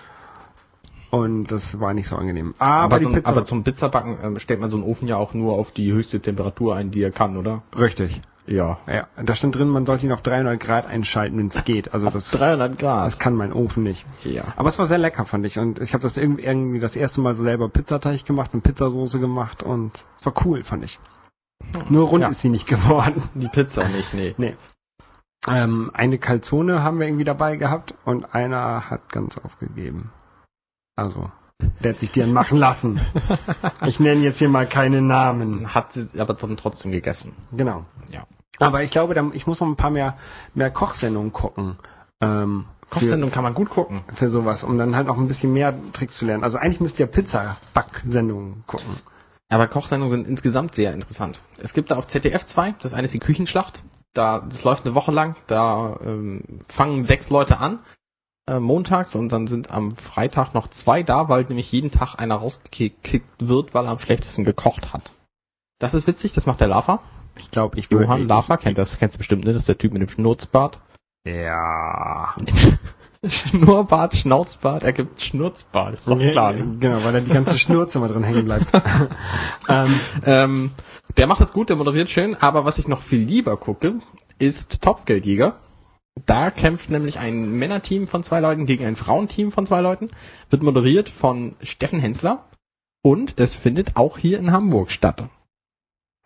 Und 1.10 1.44
das 1.46 1.78
war 1.78 1.94
nicht 1.94 2.08
so 2.08 2.16
angenehm. 2.16 2.54
Aber, 2.58 2.96
Aber, 2.96 2.98
so, 2.98 3.12
Pizza, 3.12 3.28
aber 3.28 3.44
zum 3.44 3.62
Pizzabacken 3.62 4.18
ähm, 4.22 4.38
stellt 4.40 4.60
man 4.60 4.70
so 4.70 4.76
einen 4.76 4.84
Ofen 4.84 5.06
ja 5.06 5.16
auch 5.16 5.34
nur 5.34 5.52
auf 5.52 5.70
die 5.70 5.92
höchste 5.92 6.20
Temperatur 6.20 6.74
ein, 6.74 6.90
die 6.90 7.02
er 7.02 7.12
kann, 7.12 7.36
oder? 7.36 7.62
richtig. 7.76 8.20
Ja. 8.46 8.78
Ja, 8.86 9.08
da 9.22 9.34
stand 9.34 9.54
drin, 9.54 9.68
man 9.68 9.86
sollte 9.86 10.04
ihn 10.06 10.12
auf 10.12 10.20
300 10.20 10.60
Grad 10.60 10.86
einschalten, 10.86 11.38
wenn 11.38 11.48
es 11.48 11.64
geht. 11.64 11.94
Also 11.94 12.10
das, 12.10 12.30
300 12.30 12.78
Grad. 12.78 13.06
das 13.06 13.18
kann 13.18 13.34
mein 13.34 13.52
Ofen 13.52 13.82
nicht. 13.82 14.04
ja. 14.24 14.44
Aber 14.56 14.68
es 14.68 14.78
war 14.78 14.86
sehr 14.86 14.98
lecker, 14.98 15.24
fand 15.24 15.46
ich. 15.46 15.58
Und 15.58 15.78
ich 15.80 15.94
habe 15.94 16.02
das 16.02 16.16
irgendwie, 16.16 16.44
irgendwie 16.44 16.78
das 16.78 16.94
erste 16.96 17.20
Mal 17.22 17.34
so 17.36 17.42
selber 17.42 17.68
Pizzateig 17.70 18.24
gemacht 18.26 18.52
und 18.52 18.62
Pizzasoße 18.62 19.18
gemacht 19.18 19.62
und 19.62 20.04
es 20.20 20.26
war 20.26 20.34
cool, 20.44 20.62
fand 20.62 20.84
ich. 20.84 20.98
Nur 21.88 22.08
rund 22.08 22.22
Ja. 22.24 22.28
ist 22.28 22.42
sie 22.42 22.50
nicht 22.50 22.66
geworden. 22.66 23.22
Die 23.34 23.48
Pizza 23.48 23.88
nicht, 23.88 24.12
nee. 24.12 24.34
Nee. 24.36 24.54
Ähm, 25.46 25.90
eine 25.94 26.18
Calzone 26.18 26.82
haben 26.82 26.98
wir 27.00 27.06
irgendwie 27.06 27.24
dabei 27.24 27.56
gehabt 27.56 27.94
und 28.04 28.34
einer 28.34 28.88
hat 28.90 29.10
ganz 29.10 29.38
aufgegeben. 29.38 30.10
Also, 30.96 31.30
der 31.80 31.92
hat 31.92 32.00
sich 32.00 32.10
die 32.10 32.20
dann 32.20 32.32
machen 32.32 32.58
lassen. 32.58 33.00
Ich 33.86 34.00
nenne 34.00 34.22
jetzt 34.22 34.38
hier 34.38 34.48
mal 34.48 34.68
keine 34.68 35.02
Namen. 35.02 35.74
Hat 35.74 35.92
sie 35.92 36.08
aber 36.18 36.36
trotzdem 36.36 36.92
gegessen. 36.92 37.32
Genau. 37.52 37.84
Ja. 38.10 38.26
Aber 38.58 38.82
ich 38.82 38.90
glaube, 38.90 39.14
ich 39.34 39.46
muss 39.46 39.60
noch 39.60 39.68
ein 39.68 39.76
paar 39.76 39.90
mehr, 39.90 40.16
mehr 40.54 40.70
Kochsendungen 40.70 41.32
gucken. 41.32 41.76
Ähm, 42.20 42.66
Kochsendung 42.90 43.30
kann 43.30 43.42
man 43.42 43.54
gut 43.54 43.70
gucken. 43.70 44.02
Für, 44.08 44.16
für 44.16 44.30
sowas, 44.30 44.64
um 44.64 44.78
dann 44.78 44.96
halt 44.96 45.06
noch 45.06 45.18
ein 45.18 45.28
bisschen 45.28 45.52
mehr 45.52 45.74
Tricks 45.92 46.16
zu 46.16 46.26
lernen. 46.26 46.44
Also 46.44 46.58
eigentlich 46.58 46.80
müsst 46.80 46.98
ihr 46.98 47.06
Pizza-Back-Sendungen 47.06 48.64
gucken. 48.66 48.98
Aber 49.48 49.66
Kochsendungen 49.66 50.10
sind 50.10 50.28
insgesamt 50.28 50.74
sehr 50.74 50.92
interessant. 50.92 51.40
Es 51.58 51.74
gibt 51.74 51.90
da 51.90 51.96
auf 51.96 52.06
ZDF 52.06 52.44
zwei, 52.44 52.74
das 52.80 52.94
eine 52.94 53.04
ist 53.04 53.14
die 53.14 53.20
Küchenschlacht. 53.20 53.82
Da, 54.12 54.40
das 54.40 54.64
läuft 54.64 54.86
eine 54.86 54.94
Woche 54.94 55.10
lang, 55.10 55.36
da 55.48 55.98
ähm, 56.04 56.42
fangen 56.68 57.04
sechs 57.04 57.30
Leute 57.30 57.58
an, 57.58 57.80
äh, 58.46 58.58
montags, 58.60 59.14
und 59.14 59.30
dann 59.30 59.46
sind 59.46 59.70
am 59.70 59.90
Freitag 59.92 60.54
noch 60.54 60.68
zwei 60.68 61.02
da, 61.02 61.28
weil 61.28 61.44
nämlich 61.44 61.72
jeden 61.72 61.90
Tag 61.90 62.16
einer 62.16 62.36
rausgekickt 62.36 63.48
wird, 63.48 63.74
weil 63.74 63.86
er 63.86 63.92
am 63.92 63.98
schlechtesten 63.98 64.44
gekocht 64.44 64.92
hat. 64.92 65.12
Das 65.78 65.94
ist 65.94 66.06
witzig, 66.06 66.32
das 66.32 66.46
macht 66.46 66.60
der 66.60 66.68
Lava. 66.68 67.00
Ich 67.36 67.50
glaube, 67.50 67.78
ich 67.78 67.90
Johann 67.90 68.22
ich- 68.22 68.28
Lava 68.28 68.56
kennt 68.56 68.78
das, 68.78 68.98
kennst 68.98 69.16
du 69.16 69.18
bestimmt, 69.18 69.44
ne? 69.44 69.52
Das 69.52 69.62
ist 69.62 69.68
der 69.68 69.78
Typ 69.78 69.92
mit 69.92 70.02
dem 70.02 70.08
Schnurzbart. 70.08 70.78
Ja. 71.26 72.34
Schnurrbart, 73.26 74.14
Schnauzbart, 74.14 74.82
er 74.82 74.92
gibt 74.92 75.22
Schnurzbart, 75.22 75.94
ist 75.94 76.06
doch 76.06 76.18
klar. 76.18 76.52
Ne? 76.52 76.76
Genau, 76.78 77.02
weil 77.04 77.12
da 77.14 77.20
die 77.20 77.30
ganze 77.32 77.58
Schnurze 77.58 77.98
mal 77.98 78.08
drin 78.08 78.22
hängen 78.22 78.44
bleibt. 78.44 78.66
ähm, 79.68 80.00
Ähm, 80.26 80.70
der 81.16 81.26
macht 81.26 81.40
das 81.40 81.54
gut, 81.54 81.70
der 81.70 81.76
moderiert 81.76 82.10
schön, 82.10 82.36
aber 82.38 82.66
was 82.66 82.76
ich 82.76 82.86
noch 82.86 83.00
viel 83.00 83.20
lieber 83.20 83.56
gucke, 83.56 83.94
ist 84.38 84.82
Topfgeldjäger. 84.82 85.56
Da 86.26 86.50
kämpft 86.50 86.90
nämlich 86.90 87.18
ein 87.18 87.50
Männerteam 87.58 88.06
von 88.06 88.22
zwei 88.22 88.40
Leuten 88.40 88.66
gegen 88.66 88.84
ein 88.84 88.96
Frauenteam 88.96 89.50
von 89.50 89.66
zwei 89.66 89.80
Leuten. 89.80 90.10
Wird 90.50 90.62
moderiert 90.62 91.08
von 91.08 91.56
Steffen 91.62 91.98
Hensler. 91.98 92.44
Und 93.02 93.38
es 93.40 93.54
findet 93.54 93.96
auch 93.96 94.16
hier 94.16 94.38
in 94.38 94.52
Hamburg 94.52 94.90
statt. 94.90 95.24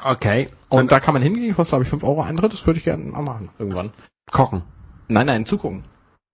Okay. 0.00 0.48
Und, 0.68 0.92
da 0.92 1.00
kann 1.00 1.14
man 1.14 1.22
hingehen, 1.22 1.54
kostet 1.56 1.70
glaube 1.72 1.82
ich 1.84 1.90
5 1.90 2.04
Euro 2.04 2.22
Eintritt, 2.22 2.52
das 2.52 2.64
würde 2.66 2.78
ich 2.78 2.84
gerne 2.84 3.02
mal 3.04 3.22
machen, 3.22 3.48
irgendwann. 3.58 3.92
kochen. 4.30 4.62
Nein, 5.08 5.26
nein, 5.26 5.44
zugucken. 5.44 5.84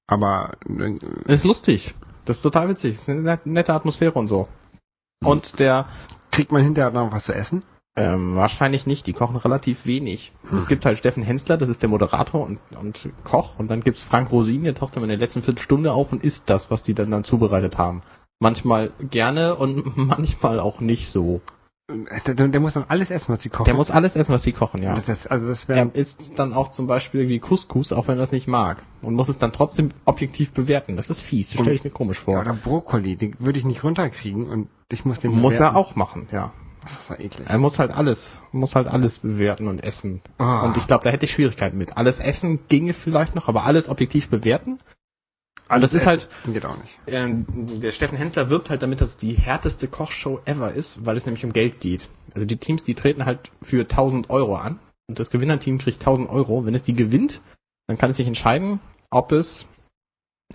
Aber 0.07 0.53
äh, 0.69 0.99
Ist 1.33 1.45
lustig. 1.45 1.95
Das 2.27 2.37
ist 2.39 2.43
total 2.43 2.69
witzig. 2.69 2.97
Ist 2.97 3.09
eine 3.09 3.23
net- 3.23 3.47
nette 3.47 3.73
Atmosphäre 3.73 4.13
und 4.19 4.27
so. 4.29 4.49
Und 5.23 5.59
der, 5.61 5.87
kriegt 6.31 6.53
man 6.53 6.63
hinterher 6.63 6.91
noch 6.91 7.13
was 7.13 7.25
zu 7.25 7.35
essen? 7.35 7.63
Ähm, 7.97 8.35
wahrscheinlich 8.35 8.87
nicht, 8.87 9.07
die 9.07 9.13
kochen 9.13 9.37
relativ 9.37 9.87
wenig. 9.87 10.33
Es 10.55 10.67
gibt 10.67 10.85
halt 10.85 10.99
Steffen 10.99 11.23
Hensler, 11.23 11.57
das 11.57 11.69
ist 11.69 11.83
der 11.83 11.89
Moderator 11.89 12.45
und, 12.45 12.59
und 12.79 13.09
Koch. 13.25 13.59
Und 13.59 13.69
dann 13.71 13.83
gibt's 13.83 14.03
Frank 14.03 14.33
Rosin, 14.33 14.65
der 14.65 14.75
taucht 14.75 14.97
dann 14.97 15.05
in 15.05 15.09
der 15.11 15.19
letzten 15.19 15.43
Viertelstunde 15.43 15.93
auf 15.93 16.13
und 16.13 16.25
isst 16.25 16.51
das, 16.51 16.71
was 16.71 16.83
die 16.83 16.95
dann, 16.95 17.11
dann 17.11 17.25
zubereitet 17.25 17.79
haben. 17.79 18.03
Manchmal 18.41 18.91
gerne 19.11 19.55
und 19.55 19.97
manchmal 19.97 20.59
auch 20.61 20.81
nicht 20.81 21.09
so. 21.11 21.41
Der, 22.27 22.35
der 22.35 22.61
muss 22.61 22.73
dann 22.73 22.87
alles 22.89 23.11
essen, 23.11 23.31
was 23.33 23.43
sie 23.43 23.51
kochen. 23.51 23.67
Der 23.67 23.75
muss 23.75 23.91
alles 23.91 24.17
essen, 24.17 24.33
was 24.33 24.43
die 24.43 24.53
kochen, 24.53 24.83
ja. 24.83 24.95
Das, 24.95 25.09
ist- 25.09 25.31
also 25.31 25.47
das 25.49 25.67
Er 25.69 25.95
isst 25.95 26.39
dann 26.39 26.55
auch 26.55 26.69
zum 26.71 26.87
Beispiel 26.87 27.21
irgendwie 27.21 27.41
Couscous, 27.41 27.93
auch 27.93 28.09
wenn 28.09 28.17
er 28.17 28.23
das 28.23 28.33
nicht 28.33 28.49
mag. 28.49 28.83
Und 29.03 29.15
muss 29.15 29.29
es 29.29 29.39
dann 29.39 29.53
trotzdem 29.53 29.91
objektiv 30.07 30.53
bewerten. 30.53 30.97
Das 30.97 31.11
ist 31.11 31.21
fies, 31.21 31.51
das 31.51 31.61
stelle 31.61 31.77
ich 31.77 31.85
mir 31.85 31.91
komisch 31.91 32.19
ja, 32.21 32.25
vor. 32.25 32.41
oder 32.41 32.55
Brokkoli, 32.55 33.17
den 33.17 33.37
würde 33.39 33.59
ich 33.59 33.67
nicht 33.67 33.85
runterkriegen 33.85 34.49
und 34.49 34.69
ich 34.91 35.05
muss 35.05 35.21
den 35.21 35.33
muss 35.33 35.55
er 35.55 35.59
bewerten. 35.59 35.77
auch 35.77 35.95
machen, 35.95 36.29
ja. 36.33 36.53
Das 36.85 37.01
ist 37.01 37.11
ja 37.11 37.19
eklig. 37.19 37.49
Er 37.49 37.59
muss 37.59 37.79
halt 37.79 37.91
alles, 37.91 38.41
muss 38.53 38.75
halt 38.75 38.87
alles 38.89 39.21
bewerten 39.21 39.69
und 39.69 39.83
essen. 39.83 40.21
Ah. 40.39 40.67
Und 40.67 40.77
ich 40.77 40.87
glaube, 40.87 41.05
da 41.05 41.11
hätte 41.11 41.25
ich 41.27 41.33
Schwierigkeiten 41.33 41.77
mit. 41.79 41.97
Alles 41.97 42.19
essen 42.19 42.61
ginge 42.69 42.95
vielleicht 42.95 43.35
noch, 43.35 43.49
aber 43.49 43.65
alles 43.65 43.89
objektiv 43.89 44.29
bewerten. 44.29 44.79
Alles 45.67 45.93
das 45.93 46.03
ist 46.03 46.07
halt- 46.07 46.29
Geht 46.47 46.67
auch 46.67 46.77
nicht. 46.77 46.99
Ähm, 47.07 47.47
der 47.81 47.93
Steffen 47.93 48.19
Hensler 48.19 48.51
wirbt 48.51 48.69
halt 48.69 48.83
damit, 48.83 49.01
dass 49.01 49.11
es 49.11 49.17
die 49.17 49.33
härteste 49.33 49.89
Kochshow 49.89 50.41
ever 50.45 50.73
ist, 50.73 51.07
weil 51.07 51.17
es 51.17 51.25
nämlich 51.25 51.45
um 51.45 51.53
Geld 51.55 51.81
geht. 51.81 52.09
Also 52.35 52.47
die 52.47 52.57
Teams, 52.59 52.85
die 52.85 52.95
treten 52.95 53.25
halt 53.25 53.51
für 53.63 53.81
1000 53.81 54.29
Euro 54.31 54.57
an. 54.57 54.79
Und 55.09 55.19
das 55.19 55.31
Gewinnerteam 55.31 55.79
kriegt 55.79 56.01
1000 56.01 56.29
Euro. 56.29 56.67
Wenn 56.67 56.75
es 56.75 56.83
die 56.83 56.95
gewinnt, 56.95 57.41
dann 57.87 57.97
kann 57.99 58.11
es 58.11 58.17
sich 58.17 58.27
entscheiden, 58.27 58.81
ob 59.11 59.33
es 59.33 59.67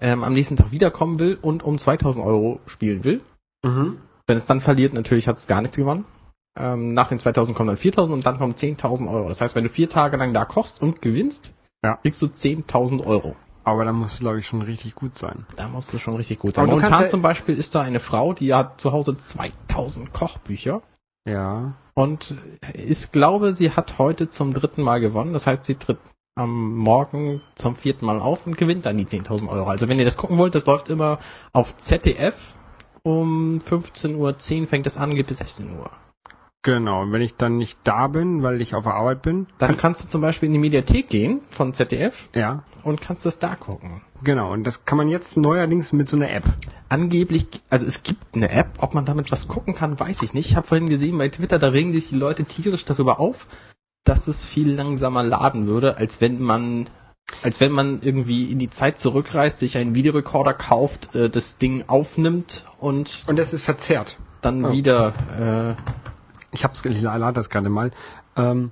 ähm, 0.01 0.23
am 0.23 0.33
nächsten 0.33 0.55
Tag 0.55 0.71
wiederkommen 0.71 1.19
will 1.19 1.37
und 1.41 1.63
um 1.63 1.77
2000 1.79 2.23
Euro 2.23 2.59
spielen 2.67 3.03
will. 3.03 3.21
Mhm. 3.63 3.97
Wenn 4.27 4.37
es 4.37 4.45
dann 4.45 4.61
verliert, 4.61 4.93
natürlich 4.93 5.27
hat 5.27 5.37
es 5.37 5.47
gar 5.47 5.61
nichts 5.61 5.75
gewonnen. 5.77 6.05
Ähm, 6.59 6.93
nach 6.93 7.07
den 7.07 7.19
2000 7.19 7.55
kommen 7.55 7.67
dann 7.67 7.77
4000 7.77 8.17
und 8.17 8.25
dann 8.25 8.37
kommen 8.37 8.53
10.000 8.53 9.09
Euro. 9.09 9.29
Das 9.29 9.41
heißt, 9.41 9.55
wenn 9.55 9.63
du 9.63 9.69
vier 9.69 9.89
Tage 9.89 10.17
lang 10.17 10.33
da 10.33 10.45
kochst 10.45 10.81
und 10.81 11.01
gewinnst, 11.01 11.53
Ja. 11.83 11.95
kriegst 12.01 12.21
du 12.21 12.25
10.000 12.27 13.05
Euro. 13.05 13.35
Aber 13.63 13.85
da 13.85 13.93
muss, 13.93 14.19
glaube 14.19 14.39
ich, 14.39 14.47
schon 14.47 14.61
richtig 14.61 14.95
gut 14.95 15.17
sein. 15.17 15.45
Da 15.55 15.67
musst 15.67 15.93
du 15.93 15.99
schon 15.99 16.15
richtig 16.15 16.39
gut 16.39 16.57
Aber 16.57 16.67
sein. 16.67 16.75
du 16.75 16.81
Momentan 16.81 17.09
zum 17.09 17.21
Beispiel 17.21 17.57
ist 17.57 17.75
da 17.75 17.81
eine 17.81 17.99
Frau, 17.99 18.33
die 18.33 18.53
hat 18.53 18.81
zu 18.81 18.91
Hause 18.91 19.17
2000 19.17 20.11
Kochbücher 20.11 20.81
Ja. 21.25 21.73
und 21.93 22.35
ich 22.73 23.11
glaube, 23.11 23.53
sie 23.53 23.71
hat 23.71 23.97
heute 23.97 24.29
zum 24.29 24.53
dritten 24.53 24.81
Mal 24.81 24.99
gewonnen. 24.99 25.33
Das 25.33 25.45
heißt, 25.47 25.65
sie 25.65 25.75
tritt 25.75 25.99
am 26.35 26.75
Morgen 26.77 27.41
zum 27.55 27.75
vierten 27.75 28.05
Mal 28.05 28.19
auf 28.19 28.47
und 28.47 28.57
gewinnt 28.57 28.85
dann 28.85 28.97
die 28.97 29.05
10.000 29.05 29.49
Euro. 29.49 29.69
Also 29.69 29.87
wenn 29.87 29.99
ihr 29.99 30.05
das 30.05 30.17
gucken 30.17 30.37
wollt, 30.37 30.55
das 30.55 30.65
läuft 30.65 30.89
immer 30.89 31.19
auf 31.53 31.77
ZDF. 31.77 32.53
Um 33.03 33.59
15.10 33.59 34.15
Uhr 34.61 34.67
fängt 34.67 34.87
es 34.87 34.97
an, 34.97 35.13
geht 35.15 35.27
bis 35.27 35.37
16 35.37 35.77
Uhr. 35.77 35.89
Genau. 36.61 37.03
Und 37.03 37.13
wenn 37.13 37.21
ich 37.21 37.35
dann 37.35 37.57
nicht 37.57 37.79
da 37.85 38.07
bin, 38.07 38.43
weil 38.43 38.61
ich 38.61 38.75
auf 38.75 38.83
der 38.83 38.93
Arbeit 38.95 39.21
bin, 39.21 39.47
Dann 39.59 39.77
kannst 39.77 40.03
du 40.03 40.07
zum 40.09 40.21
Beispiel 40.21 40.47
in 40.47 40.53
die 40.53 40.59
Mediathek 40.59 41.07
gehen 41.09 41.39
von 41.49 41.73
ZDF 41.73 42.29
ja, 42.35 42.63
und 42.83 42.99
kannst 43.01 43.25
das 43.25 43.39
da 43.39 43.55
gucken. 43.55 44.01
genau. 44.23 44.51
Und 44.51 44.65
das 44.65 44.83
kann 44.85 44.97
man 44.97 45.07
jetzt 45.07 45.37
neuerdings 45.37 45.93
mit 45.93 46.09
so 46.09 46.17
einer 46.17 46.29
App. 46.31 46.43
Angeblich, 46.89 47.47
also 47.69 47.85
es 47.85 48.03
gibt 48.03 48.35
eine 48.35 48.49
App, 48.49 48.67
ob 48.79 48.93
man 48.93 49.05
damit 49.05 49.31
was 49.31 49.47
gucken 49.47 49.73
kann, 49.73 49.99
weiß 49.99 50.21
ich 50.23 50.33
nicht. 50.33 50.49
Ich 50.49 50.55
habe 50.57 50.67
vorhin 50.67 50.89
gesehen 50.89 51.17
bei 51.17 51.29
Twitter, 51.29 51.59
da 51.59 51.69
regen 51.69 51.93
sich 51.93 52.09
die 52.09 52.15
Leute 52.17 52.43
tierisch 52.43 52.83
darüber 52.83 53.19
auf, 53.21 53.47
dass 54.03 54.27
es 54.27 54.43
viel 54.43 54.71
langsamer 54.73 55.23
laden 55.23 55.65
würde, 55.67 55.97
als 55.97 56.19
wenn 56.19 56.41
man 56.41 56.87
als 57.43 57.59
wenn 57.59 57.71
man 57.71 57.99
irgendwie 58.01 58.51
in 58.51 58.57
die 58.57 58.71
Zeit 58.71 58.97
zurückreist, 58.97 59.59
sich 59.59 59.77
einen 59.77 59.93
Videorekorder 59.93 60.55
kauft, 60.55 61.13
äh, 61.13 61.29
das 61.29 61.57
Ding 61.59 61.83
aufnimmt 61.87 62.65
und 62.79 63.23
Und 63.27 63.37
das 63.37 63.53
ist 63.53 63.61
verzerrt. 63.63 64.17
dann 64.41 64.65
Oh. 64.65 64.71
wieder 64.71 65.13
äh, 65.77 66.08
Ich 66.51 66.63
hab's, 66.63 66.83
ich 66.85 67.01
lade 67.01 67.33
das 67.33 67.49
gerade 67.49 67.69
mal. 67.69 67.91
Ähm, 68.35 68.71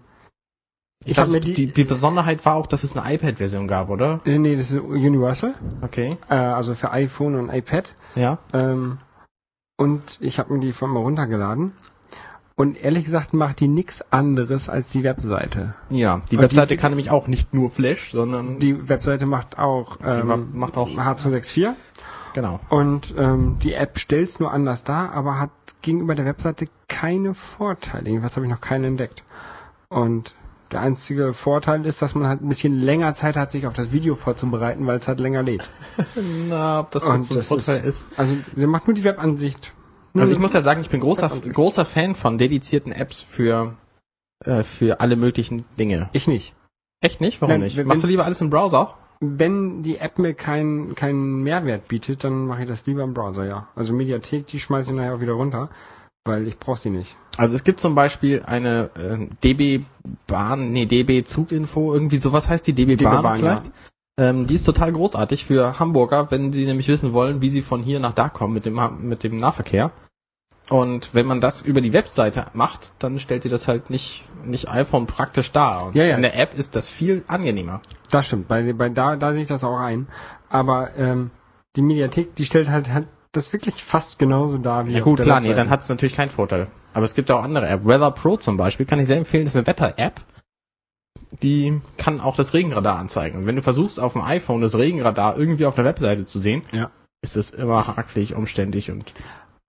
ich 1.06 1.12
Ich 1.12 1.20
hab 1.20 1.28
hab 1.28 1.34
mir 1.34 1.40
die, 1.40 1.54
die- 1.54 1.66
die, 1.68 1.74
die 1.74 1.84
Besonderheit 1.84 2.44
war 2.46 2.56
auch, 2.56 2.66
dass 2.68 2.84
es 2.84 2.98
eine 2.98 3.14
iPad-Version 3.14 3.68
gab, 3.68 3.90
oder? 3.90 4.20
äh, 4.26 4.38
nee, 4.40 4.56
das 4.56 4.72
ist 4.72 4.80
Universal. 4.80 5.54
Okay. 5.82 6.18
Äh, 6.30 6.36
also 6.36 6.74
für 6.76 6.92
iPhone 6.92 7.36
und 7.36 7.50
iPad. 7.50 7.96
Ja. 8.16 8.40
Ähm, 8.54 8.98
und 9.78 10.18
ich 10.22 10.40
habe 10.40 10.54
mir 10.54 10.60
die 10.60 10.74
von 10.74 10.90
mal 10.90 11.02
runtergeladen. 11.02 11.74
Und 12.60 12.76
ehrlich 12.84 13.06
gesagt 13.06 13.36
macht 13.36 13.60
die 13.60 13.68
nichts 13.68 14.12
anderes 14.12 14.68
als 14.68 14.90
die 14.92 15.04
Webseite. 15.04 15.76
Ja. 15.92 16.22
Die 16.32 16.38
Und 16.38 16.42
Webseite 16.42 16.70
die- 16.74 16.78
kann 16.78 16.92
nämlich 16.92 17.12
auch 17.12 17.28
nicht 17.28 17.54
nur 17.54 17.70
Flash, 17.70 18.10
sondern 18.10 18.58
Die 18.58 18.90
Webseite 18.90 19.28
macht 19.28 19.60
auch, 19.60 20.00
ähm, 20.04 20.48
macht 20.54 20.76
auch 20.78 20.90
H264 20.90 21.76
genau. 22.38 22.60
und 22.70 23.16
ähm, 23.18 23.58
die 23.64 23.74
App 23.74 23.98
stellt's 23.98 24.40
nur 24.40 24.52
anders 24.54 24.84
dar, 24.84 25.12
aber 25.14 25.40
hat 25.40 25.50
gegenüber 25.82 26.14
der 26.14 26.26
Webseite 26.26 26.66
keine 26.88 27.34
Vorteile. 27.34 28.06
Jedenfalls 28.10 28.36
habe 28.36 28.46
ich 28.46 28.52
noch 28.52 28.62
keinen 28.62 28.84
entdeckt. 28.84 29.24
Und 29.90 30.36
der 30.72 30.82
einzige 30.82 31.34
Vorteil 31.34 31.86
ist, 31.86 32.02
dass 32.02 32.14
man 32.14 32.28
halt 32.28 32.42
ein 32.42 32.50
bisschen 32.50 32.80
länger 32.80 33.16
Zeit 33.16 33.36
hat, 33.38 33.52
sich 33.52 33.66
auf 33.66 33.74
das 33.74 33.92
Video 33.92 34.16
vorzubereiten, 34.16 34.86
weil 34.86 34.98
es 35.00 35.08
halt 35.08 35.20
länger 35.20 35.42
lädt. 35.42 35.68
Na, 36.50 36.82
ob 36.82 36.92
das 36.92 37.04
Und 37.06 37.16
jetzt 37.16 37.28
so 37.30 37.36
ein 37.38 37.44
Vorteil 37.44 37.84
ist. 37.84 38.06
Also 38.18 38.36
der 38.56 38.68
macht 38.68 38.86
nur 38.88 38.94
die 38.94 39.04
Webansicht. 39.04 39.74
Nur 40.14 40.22
Also 40.22 40.34
ich 40.34 40.40
muss 40.40 40.54
ja 40.54 40.62
sagen, 40.62 40.82
ich 40.82 40.90
bin 40.90 41.00
großer, 41.00 41.30
großer 41.30 41.86
Fan 41.86 42.16
von 42.16 42.38
dedizierten 42.38 42.92
Apps 42.92 43.22
für, 43.22 43.76
äh, 44.46 44.64
für 44.64 45.00
alle 45.00 45.16
möglichen 45.16 45.66
Dinge. 45.80 46.10
ich 46.14 46.28
nicht. 46.28 46.54
Echt 47.02 47.22
nicht? 47.22 47.42
Warum 47.42 47.54
Nein, 47.54 47.62
nicht? 47.62 47.78
wenn- 47.78 47.88
Machst 47.88 48.04
du 48.04 48.08
lieber 48.08 48.26
alles 48.26 48.42
im 48.42 48.50
Browser? 48.50 48.96
Wenn 49.20 49.84
die 49.84 49.98
App 49.98 50.20
mir 50.20 50.34
keinen 50.34 50.96
keinen 50.96 51.44
Mehrwert 51.44 51.88
bietet, 51.88 52.24
dann 52.24 52.46
mache 52.46 52.62
ich 52.62 52.68
das 52.68 52.86
lieber 52.86 53.04
im 53.04 53.14
Browser, 53.14 53.46
ja. 53.46 53.68
Also 53.76 53.94
Mediathek, 53.94 54.48
die 54.48 54.60
schmeiße 54.60 54.92
ich 54.92 54.98
nachher 54.98 55.16
auch 55.16 55.22
wieder 55.22 55.34
runter, 55.34 55.70
weil 56.26 56.48
ich 56.48 56.58
brauche 56.60 56.78
sie 56.78 56.90
nicht. 56.90 57.16
Also 57.38 57.56
es 57.56 57.64
gibt 57.64 57.80
zum 57.80 57.96
Beispiel 57.96 58.44
eine 58.46 58.90
äh, 58.96 59.28
DB 59.44 59.86
Bahn, 60.28 60.72
nee, 60.72 60.86
DB 60.86 61.24
Zuginfo, 61.24 61.94
irgendwie 61.94 62.18
sowas 62.18 62.48
heißt 62.48 62.66
die 62.68 62.74
DB, 62.74 62.96
DB 62.96 63.10
Bahn, 63.10 63.24
Bahn, 63.24 63.40
vielleicht. 63.40 63.72
Ähm, 64.20 64.48
die 64.48 64.56
ist 64.56 64.64
total 64.64 64.92
großartig 64.92 65.46
für 65.46 65.80
Hamburger, 65.80 66.32
wenn 66.32 66.52
sie 66.52 66.66
nämlich 66.66 66.88
wissen 66.88 67.14
wollen, 67.14 67.42
wie 67.42 67.50
sie 67.50 67.62
von 67.62 67.84
hier 67.84 68.00
nach 68.00 68.14
da 68.14 68.30
kommen 68.30 68.54
mit 68.54 68.66
dem, 68.66 68.80
mit 69.02 69.24
dem 69.24 69.38
Nahverkehr. 69.38 69.92
Und 70.70 71.14
wenn 71.14 71.26
man 71.26 71.40
das 71.40 71.62
über 71.62 71.80
die 71.80 71.94
Webseite 71.94 72.46
macht, 72.54 72.92
dann 73.00 73.20
stellt 73.20 73.44
sie 73.44 73.50
das 73.50 73.68
halt 73.70 73.90
nicht, 73.90 74.24
nicht 74.46 74.70
iPhone 74.70 75.06
praktisch 75.08 75.52
dar. 75.52 75.86
Und 75.86 75.96
Ja, 75.96 76.04
ja. 76.04 76.16
in 76.16 76.22
der 76.22 76.38
App 76.38 76.54
ist 76.56 76.76
das 76.76 76.90
viel 76.90 77.24
angenehmer. 77.28 77.82
Das 78.12 78.26
stimmt, 78.26 78.48
bei, 78.50 78.74
bei 78.74 78.90
da, 78.90 79.16
da 79.16 79.34
sehe 79.34 79.44
ich 79.44 79.48
das 79.48 79.64
auch 79.64 79.78
ein. 79.78 80.08
Aber 80.50 80.96
ähm, 80.98 81.32
die 81.78 81.82
Mediathek, 81.82 82.36
die 82.36 82.44
stellt 82.46 82.70
halt, 82.70 82.92
halt 82.92 83.08
das 83.32 83.54
wirklich 83.54 83.84
fast 83.84 84.20
genauso 84.20 84.58
dar 84.58 84.88
wie 84.88 84.94
Ja 84.94 85.00
gut, 85.02 85.22
klar, 85.22 85.40
nee, 85.42 85.54
dann 85.54 85.70
hat 85.70 85.82
es 85.82 85.90
natürlich 85.90 86.16
keinen 86.16 86.30
Vorteil. 86.30 86.68
Aber 86.94 87.06
es 87.06 87.14
gibt 87.14 87.30
auch 87.32 87.44
andere 87.44 87.68
App. 87.68 87.86
Weather 87.86 88.12
Pro 88.12 88.36
zum 88.38 88.58
Beispiel 88.58 88.86
kann 88.86 89.00
ich 89.00 89.08
sehr 89.08 89.18
empfehlen, 89.18 89.46
das 89.46 89.54
ist 89.54 89.58
eine 89.58 89.68
Wetter-App. 89.68 90.20
Die 91.42 91.82
kann 91.98 92.20
auch 92.20 92.36
das 92.36 92.54
Regenradar 92.54 92.98
anzeigen. 92.98 93.40
Und 93.40 93.46
wenn 93.46 93.56
du 93.56 93.62
versuchst, 93.62 94.00
auf 94.00 94.14
dem 94.14 94.22
iPhone 94.22 94.62
das 94.62 94.76
Regenradar 94.78 95.38
irgendwie 95.38 95.66
auf 95.66 95.76
der 95.76 95.86
Webseite 95.86 96.26
zu 96.26 96.40
sehen, 96.40 96.64
Ja. 96.72 96.90
ist 97.22 97.38
es 97.38 97.52
immer 97.52 97.88
hakelig, 97.88 98.34
umständlich 98.36 98.92
und 98.92 99.14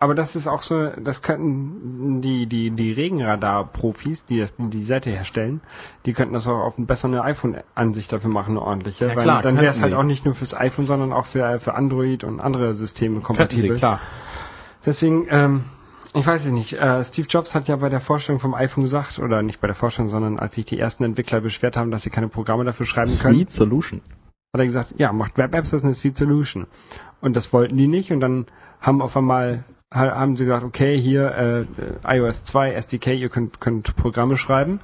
Aber 0.01 0.15
das 0.15 0.37
ist 0.37 0.47
auch 0.47 0.63
so, 0.63 0.91
das 0.91 1.23
könnten 1.23 2.21
die, 2.21 2.47
die, 2.47 2.71
die 2.71 2.93
Regenradar-Profis, 2.93 4.25
die 4.25 4.39
das, 4.39 4.55
die 4.57 4.85
Seite 4.85 5.11
herstellen, 5.11 5.61
die 6.07 6.13
könnten 6.13 6.35
das 6.35 6.47
auch 6.47 6.61
auf 6.61 6.79
eine 6.79 6.87
bessere 6.87 7.21
iPhone-Ansicht 7.23 8.13
dafür 8.13 8.31
machen, 8.31 8.53
eine 8.53 8.63
ordentliche. 8.63 9.07
Ja, 9.07 9.17
weil 9.17 9.23
klar, 9.25 9.43
dann 9.43 9.57
wäre 9.61 9.73
es 9.73 9.83
halt 9.83 9.95
auch 9.95 10.05
nicht 10.05 10.25
nur 10.25 10.37
fürs 10.37 10.57
iPhone, 10.57 10.87
sondern 10.87 11.13
auch 11.13 11.27
für, 11.27 11.59
für 11.59 11.75
Android 11.75 12.23
und 12.23 12.39
andere 12.39 12.77
Systeme 12.77 13.21
kompatibel. 13.21 13.73
sie, 13.73 13.77
klar. 13.77 14.01
Deswegen, 14.87 15.27
ähm, 15.31 15.65
ich 16.15 16.25
weiß 16.25 16.47
es 16.47 16.53
nicht. 16.53 16.75
Äh, 16.75 17.05
Steve 17.05 17.27
Jobs 17.29 17.57
hat 17.57 17.67
ja 17.67 17.75
bei 17.75 17.89
der 17.89 18.01
Vorstellung 18.01 18.41
vom 18.41 18.55
iPhone 18.55 18.85
gesagt, 18.85 19.19
oder 19.19 19.43
nicht 19.43 19.61
bei 19.61 19.67
der 19.67 19.75
Vorstellung, 19.75 20.09
sondern 20.09 20.39
als 20.39 20.55
sich 20.55 20.65
die 20.65 20.79
ersten 20.79 21.03
Entwickler 21.03 21.41
beschwert 21.41 21.77
haben, 21.77 21.91
dass 21.91 22.03
sie 22.03 22.11
keine 22.11 22.29
Programme 22.29 22.65
dafür 22.65 22.87
schreiben 22.87 23.11
können, 23.19 23.35
Sweet 23.35 23.51
Solution. 23.51 24.01
hat 24.55 24.61
er 24.61 24.65
gesagt, 24.65 24.95
ja, 24.99 25.13
macht 25.13 25.37
Web-Apps, 25.39 25.71
das 25.71 25.81
ist 25.81 25.85
eine 25.85 25.95
Sweet 25.95 26.17
Solution. 26.17 26.69
Und 27.21 27.35
das 27.35 27.53
wollten 27.53 27.77
die 27.77 27.89
nicht 27.89 28.13
und 28.13 28.21
dann 28.21 28.47
haben 28.81 29.03
auf 29.03 29.17
einmal 29.17 29.65
haben 29.93 30.37
sie 30.37 30.45
gesagt, 30.45 30.65
okay, 30.65 30.99
hier 30.99 31.67
äh, 32.05 32.17
iOS 32.19 32.45
2 32.45 32.73
SDK, 32.73 33.15
ihr 33.15 33.29
könnt, 33.29 33.61
könnt 33.61 33.97
Programme 33.97 34.37
schreiben. 34.37 34.81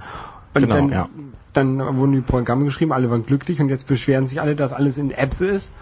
Und 0.54 0.62
Genau, 0.62 0.74
dann, 0.76 0.88
ja. 0.90 1.08
dann 1.52 1.96
wurden 1.96 2.12
die 2.12 2.20
Programme 2.20 2.64
geschrieben, 2.64 2.92
alle 2.92 3.10
waren 3.10 3.26
glücklich 3.26 3.60
und 3.60 3.68
jetzt 3.68 3.86
beschweren 3.88 4.26
sich 4.26 4.40
alle, 4.40 4.54
dass 4.54 4.72
alles 4.72 4.98
in 4.98 5.10
Apps 5.10 5.40
ist 5.40 5.72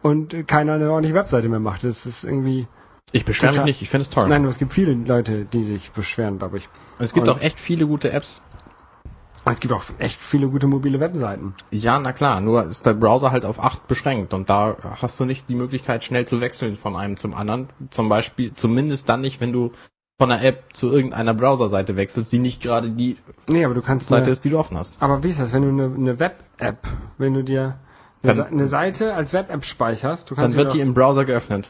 und 0.00 0.48
keiner 0.48 0.72
eine 0.74 0.90
ordentliche 0.90 1.14
Webseite 1.14 1.48
mehr 1.48 1.60
macht. 1.60 1.84
Das 1.84 2.06
ist 2.06 2.24
irgendwie. 2.24 2.66
Ich 3.14 3.26
beschwere 3.26 3.52
mich 3.52 3.64
nicht, 3.64 3.82
ich 3.82 3.90
finde 3.90 4.02
es 4.02 4.10
toll. 4.10 4.26
Nein, 4.28 4.40
aber 4.42 4.50
es 4.50 4.58
gibt 4.58 4.72
viele 4.72 4.94
Leute, 4.94 5.44
die 5.44 5.62
sich 5.62 5.92
beschweren, 5.92 6.38
glaube 6.38 6.56
ich. 6.56 6.68
es 6.98 7.12
gibt 7.12 7.28
und- 7.28 7.34
auch 7.36 7.40
echt 7.42 7.58
viele 7.60 7.86
gute 7.86 8.10
Apps. 8.10 8.40
Es 9.44 9.58
gibt 9.60 9.74
auch 9.74 9.82
echt 9.98 10.20
viele 10.20 10.48
gute 10.48 10.66
mobile 10.68 11.00
Webseiten. 11.00 11.54
Ja, 11.72 11.98
na 11.98 12.12
klar, 12.12 12.40
nur 12.40 12.64
ist 12.64 12.86
der 12.86 12.94
Browser 12.94 13.32
halt 13.32 13.44
auf 13.44 13.58
8 13.62 13.88
beschränkt 13.88 14.34
und 14.34 14.48
da 14.48 14.76
hast 15.00 15.18
du 15.18 15.24
nicht 15.24 15.48
die 15.48 15.54
Möglichkeit, 15.56 16.04
schnell 16.04 16.26
zu 16.26 16.40
wechseln 16.40 16.76
von 16.76 16.94
einem 16.94 17.16
zum 17.16 17.34
anderen. 17.34 17.68
Zum 17.90 18.08
Beispiel, 18.08 18.54
zumindest 18.54 19.08
dann 19.08 19.20
nicht, 19.20 19.40
wenn 19.40 19.52
du 19.52 19.72
von 20.20 20.30
einer 20.30 20.44
App 20.44 20.64
zu 20.74 20.90
irgendeiner 20.92 21.34
Browserseite 21.34 21.96
wechselst, 21.96 22.30
die 22.32 22.38
nicht 22.38 22.62
gerade 22.62 22.90
die 22.90 23.16
Nee, 23.48 23.64
aber 23.64 23.74
du 23.74 23.82
kannst 23.82 24.10
Seite 24.10 24.22
eine, 24.24 24.32
ist, 24.32 24.44
die 24.44 24.50
du 24.50 24.58
offen 24.58 24.76
hast. 24.78 25.02
Aber 25.02 25.24
wie 25.24 25.30
ist 25.30 25.40
das, 25.40 25.52
wenn 25.52 25.62
du 25.62 25.68
eine, 25.70 25.92
eine 25.92 26.20
Web-App, 26.20 26.86
wenn 27.18 27.34
du 27.34 27.42
dir 27.42 27.80
eine, 28.22 28.34
Dann- 28.34 28.46
eine 28.46 28.66
Seite 28.68 29.14
als 29.14 29.32
Web-App 29.32 29.64
speicherst, 29.64 30.30
du 30.30 30.36
Dann 30.36 30.44
kannst 30.44 30.56
wird 30.56 30.70
sie 30.70 30.76
die 30.78 30.82
im 30.82 30.94
Browser 30.94 31.24
geöffnet. 31.24 31.68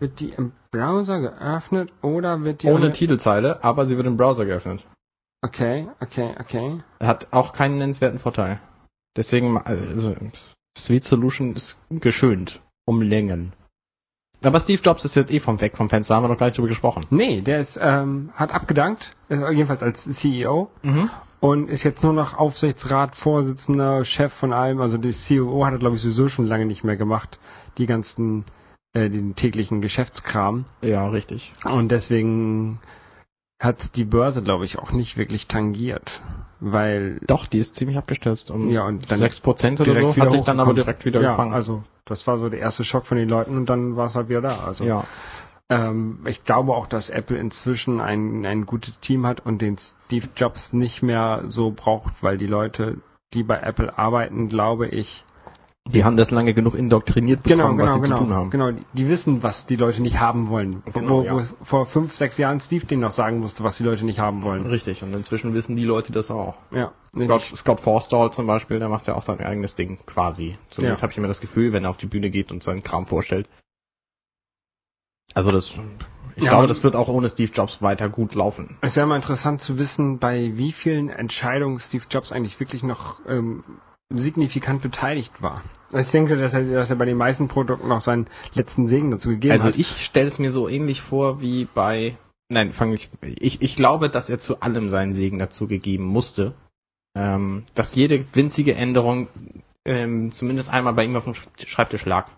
wird 0.00 0.18
die 0.18 0.30
im 0.30 0.50
Browser 0.72 1.20
geöffnet 1.20 1.92
oder 2.02 2.44
wird 2.44 2.64
die 2.64 2.68
Ohne 2.68 2.90
Titelzeile, 2.90 3.62
aber 3.62 3.86
sie 3.86 3.96
wird 3.96 4.08
im 4.08 4.16
Browser 4.16 4.44
geöffnet. 4.44 4.84
Okay, 5.42 5.88
okay, 6.00 6.34
okay. 6.38 6.78
Hat 7.00 7.28
auch 7.32 7.52
keinen 7.52 7.78
nennenswerten 7.78 8.18
Vorteil. 8.18 8.60
Deswegen, 9.16 9.58
also, 9.58 10.14
Sweet 10.78 11.04
Solution 11.04 11.54
ist 11.54 11.78
geschönt. 11.90 12.60
Um 12.84 13.02
Längen. 13.02 13.52
Aber 14.42 14.58
Steve 14.58 14.82
Jobs 14.82 15.04
ist 15.04 15.14
jetzt 15.14 15.32
eh 15.32 15.38
vom 15.38 15.60
Weg 15.60 15.76
vom 15.76 15.88
Fenster, 15.88 16.16
haben 16.16 16.24
wir 16.24 16.28
noch 16.28 16.38
gar 16.38 16.46
nicht 16.46 16.58
drüber 16.58 16.68
gesprochen. 16.68 17.06
Nee, 17.10 17.42
der 17.42 17.60
ist, 17.60 17.78
ähm, 17.80 18.30
hat 18.34 18.50
abgedankt, 18.50 19.14
jedenfalls 19.28 19.84
als 19.84 20.02
CEO 20.04 20.68
Mhm. 20.82 21.10
und 21.38 21.68
ist 21.70 21.84
jetzt 21.84 22.02
nur 22.02 22.12
noch 22.12 22.36
Aufsichtsrat, 22.38 23.14
Vorsitzender, 23.14 24.04
Chef 24.04 24.32
von 24.32 24.52
allem. 24.52 24.80
Also 24.80 24.98
die 24.98 25.12
CEO 25.12 25.64
hat 25.64 25.74
er, 25.74 25.78
glaube 25.78 25.94
ich, 25.94 26.02
sowieso 26.02 26.28
schon 26.28 26.46
lange 26.46 26.66
nicht 26.66 26.82
mehr 26.82 26.96
gemacht, 26.96 27.38
die 27.78 27.86
ganzen, 27.86 28.44
äh, 28.94 29.08
den 29.10 29.36
täglichen 29.36 29.80
Geschäftskram. 29.80 30.64
Ja, 30.82 31.06
richtig. 31.08 31.52
Und 31.64 31.92
deswegen 31.92 32.80
hat 33.62 33.94
die 33.96 34.04
Börse, 34.04 34.42
glaube 34.42 34.64
ich, 34.64 34.78
auch 34.78 34.90
nicht 34.90 35.16
wirklich 35.16 35.46
tangiert. 35.46 36.22
Weil 36.58 37.18
Doch, 37.26 37.46
die 37.46 37.58
ist 37.58 37.76
ziemlich 37.76 37.96
abgestürzt. 37.96 38.50
Um 38.50 38.70
Ja, 38.70 38.84
und 38.86 39.10
dann 39.10 39.20
6% 39.20 39.80
oder 39.80 39.94
so, 39.94 40.16
hat 40.16 40.30
sich 40.30 40.40
dann 40.42 40.60
aber 40.60 40.74
direkt 40.74 41.04
wieder 41.04 41.20
ja, 41.20 41.30
gefangen. 41.30 41.54
also 41.54 41.82
das 42.04 42.26
war 42.26 42.38
so 42.38 42.48
der 42.48 42.58
erste 42.58 42.84
Schock 42.84 43.06
von 43.06 43.16
den 43.16 43.28
Leuten 43.28 43.56
und 43.56 43.70
dann 43.70 43.96
war 43.96 44.06
es 44.06 44.16
halt 44.16 44.28
wieder 44.28 44.42
da. 44.42 44.64
Also 44.64 44.84
ja. 44.84 45.04
ähm, 45.70 46.20
ich 46.26 46.44
glaube 46.44 46.72
auch, 46.74 46.86
dass 46.86 47.08
Apple 47.08 47.36
inzwischen 47.36 48.00
ein, 48.00 48.44
ein 48.44 48.66
gutes 48.66 48.98
Team 49.00 49.26
hat 49.26 49.44
und 49.46 49.62
den 49.62 49.76
Steve 49.78 50.28
Jobs 50.36 50.72
nicht 50.72 51.02
mehr 51.02 51.44
so 51.48 51.70
braucht, 51.70 52.22
weil 52.22 52.38
die 52.38 52.46
Leute, 52.46 52.98
die 53.32 53.44
bei 53.44 53.58
Apple 53.58 53.96
arbeiten, 53.96 54.48
glaube 54.48 54.88
ich, 54.88 55.24
Die 55.88 56.04
haben 56.04 56.16
das 56.16 56.30
lange 56.30 56.54
genug 56.54 56.74
indoktriniert 56.74 57.42
bekommen, 57.42 57.78
was 57.78 57.94
sie 57.94 58.02
zu 58.02 58.14
tun 58.14 58.32
haben. 58.32 58.50
Genau, 58.50 58.70
die, 58.70 58.84
die 58.92 59.08
wissen, 59.08 59.42
was 59.42 59.66
die 59.66 59.74
Leute 59.74 60.00
nicht 60.00 60.20
haben 60.20 60.48
wollen. 60.48 60.82
Genau, 60.94 61.24
wo, 61.24 61.30
wo 61.30 61.38
ja. 61.40 61.46
vor 61.62 61.86
fünf, 61.86 62.14
sechs 62.14 62.38
Jahren 62.38 62.60
Steve 62.60 62.86
denen 62.86 63.02
noch 63.02 63.10
sagen 63.10 63.40
musste, 63.40 63.64
was 63.64 63.78
die 63.78 63.82
Leute 63.82 64.04
nicht 64.04 64.20
haben 64.20 64.44
wollen. 64.44 64.64
Richtig, 64.64 65.02
und 65.02 65.12
inzwischen 65.12 65.54
wissen 65.54 65.74
die 65.74 65.84
Leute 65.84 66.12
das 66.12 66.30
auch. 66.30 66.54
Ja. 66.70 66.92
Scott, 67.14 67.42
Scott 67.44 67.80
Forstall 67.80 68.32
zum 68.32 68.46
Beispiel, 68.46 68.78
der 68.78 68.88
macht 68.88 69.08
ja 69.08 69.16
auch 69.16 69.24
sein 69.24 69.40
eigenes 69.40 69.74
Ding, 69.74 69.98
quasi. 70.06 70.56
Zumindest 70.70 71.00
Ja. 71.00 71.02
habe 71.02 71.12
ich 71.12 71.18
immer 71.18 71.28
das 71.28 71.40
Gefühl, 71.40 71.72
wenn 71.72 71.82
er 71.84 71.90
auf 71.90 71.96
die 71.96 72.06
Bühne 72.06 72.30
geht 72.30 72.52
und 72.52 72.62
seinen 72.62 72.84
Kram 72.84 73.04
vorstellt. 73.04 73.48
Also 75.34 75.50
das, 75.50 75.78
ich 76.36 76.44
Ja, 76.44 76.50
glaube, 76.50 76.68
das 76.68 76.84
wird 76.84 76.94
auch 76.94 77.08
ohne 77.08 77.28
Steve 77.28 77.50
Jobs 77.52 77.82
weiter 77.82 78.08
gut 78.08 78.34
laufen. 78.34 78.76
Es 78.82 78.96
wäre 78.96 79.06
mal 79.06 79.16
interessant 79.16 79.60
zu 79.62 79.78
wissen, 79.78 80.18
bei 80.18 80.52
wie 80.56 80.72
vielen 80.72 81.08
Entscheidungen 81.08 81.78
Steve 81.80 82.04
Jobs 82.08 82.30
eigentlich 82.32 82.60
wirklich 82.60 82.82
noch 82.82 83.20
ähm, 83.26 83.64
signifikant 84.20 84.82
beteiligt 84.82 85.32
war. 85.40 85.62
Also 85.92 86.06
ich 86.06 86.10
denke, 86.12 86.36
dass 86.36 86.54
er, 86.54 86.64
dass 86.64 86.90
er 86.90 86.96
bei 86.96 87.04
den 87.04 87.16
meisten 87.16 87.48
Produkten 87.48 87.88
noch 87.88 88.00
seinen 88.00 88.26
letzten 88.54 88.88
Segen 88.88 89.10
dazu 89.10 89.28
gegeben 89.28 89.52
Also 89.52 89.68
hat. 89.68 89.76
ich 89.76 90.04
stelle 90.04 90.28
es 90.28 90.38
mir 90.38 90.50
so 90.50 90.68
ähnlich 90.68 91.00
vor 91.02 91.40
wie 91.40 91.66
bei, 91.66 92.16
nein, 92.48 92.72
fange 92.72 92.94
ich, 92.94 93.10
ich, 93.22 93.60
ich 93.62 93.76
glaube, 93.76 94.08
dass 94.10 94.30
er 94.30 94.38
zu 94.38 94.60
allem 94.60 94.90
seinen 94.90 95.12
Segen 95.14 95.38
dazu 95.38 95.66
gegeben 95.68 96.04
musste. 96.04 96.54
Ähm, 97.14 97.64
dass 97.74 97.94
jede 97.94 98.24
winzige 98.34 98.74
Änderung 98.74 99.28
ähm, 99.84 100.32
zumindest 100.32 100.70
einmal 100.70 100.94
bei 100.94 101.04
ihm 101.04 101.14
auf 101.14 101.24
dem 101.24 101.34
Schreib- 101.34 101.66
Schreibtisch 101.68 102.06
lag. 102.06 102.30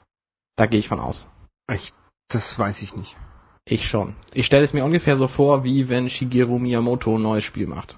Da 0.57 0.67
gehe 0.67 0.81
ich 0.81 0.89
von 0.89 0.99
aus. 0.99 1.29
Ich, 1.73 1.93
das 2.29 2.59
weiß 2.59 2.83
ich 2.83 2.97
nicht. 2.97 3.17
Ich 3.67 3.89
schon. 3.89 4.17
Ich 4.35 4.47
stelle 4.47 4.65
es 4.65 4.73
mir 4.75 4.85
ungefähr 4.85 5.17
so 5.17 5.29
vor, 5.29 5.63
wie 5.63 5.89
wenn 5.89 6.11
Shigeru 6.11 6.59
Miyamoto 6.59 7.17
ein 7.17 7.23
neues 7.23 7.45
Spiel 7.45 7.67
macht. 7.69 7.97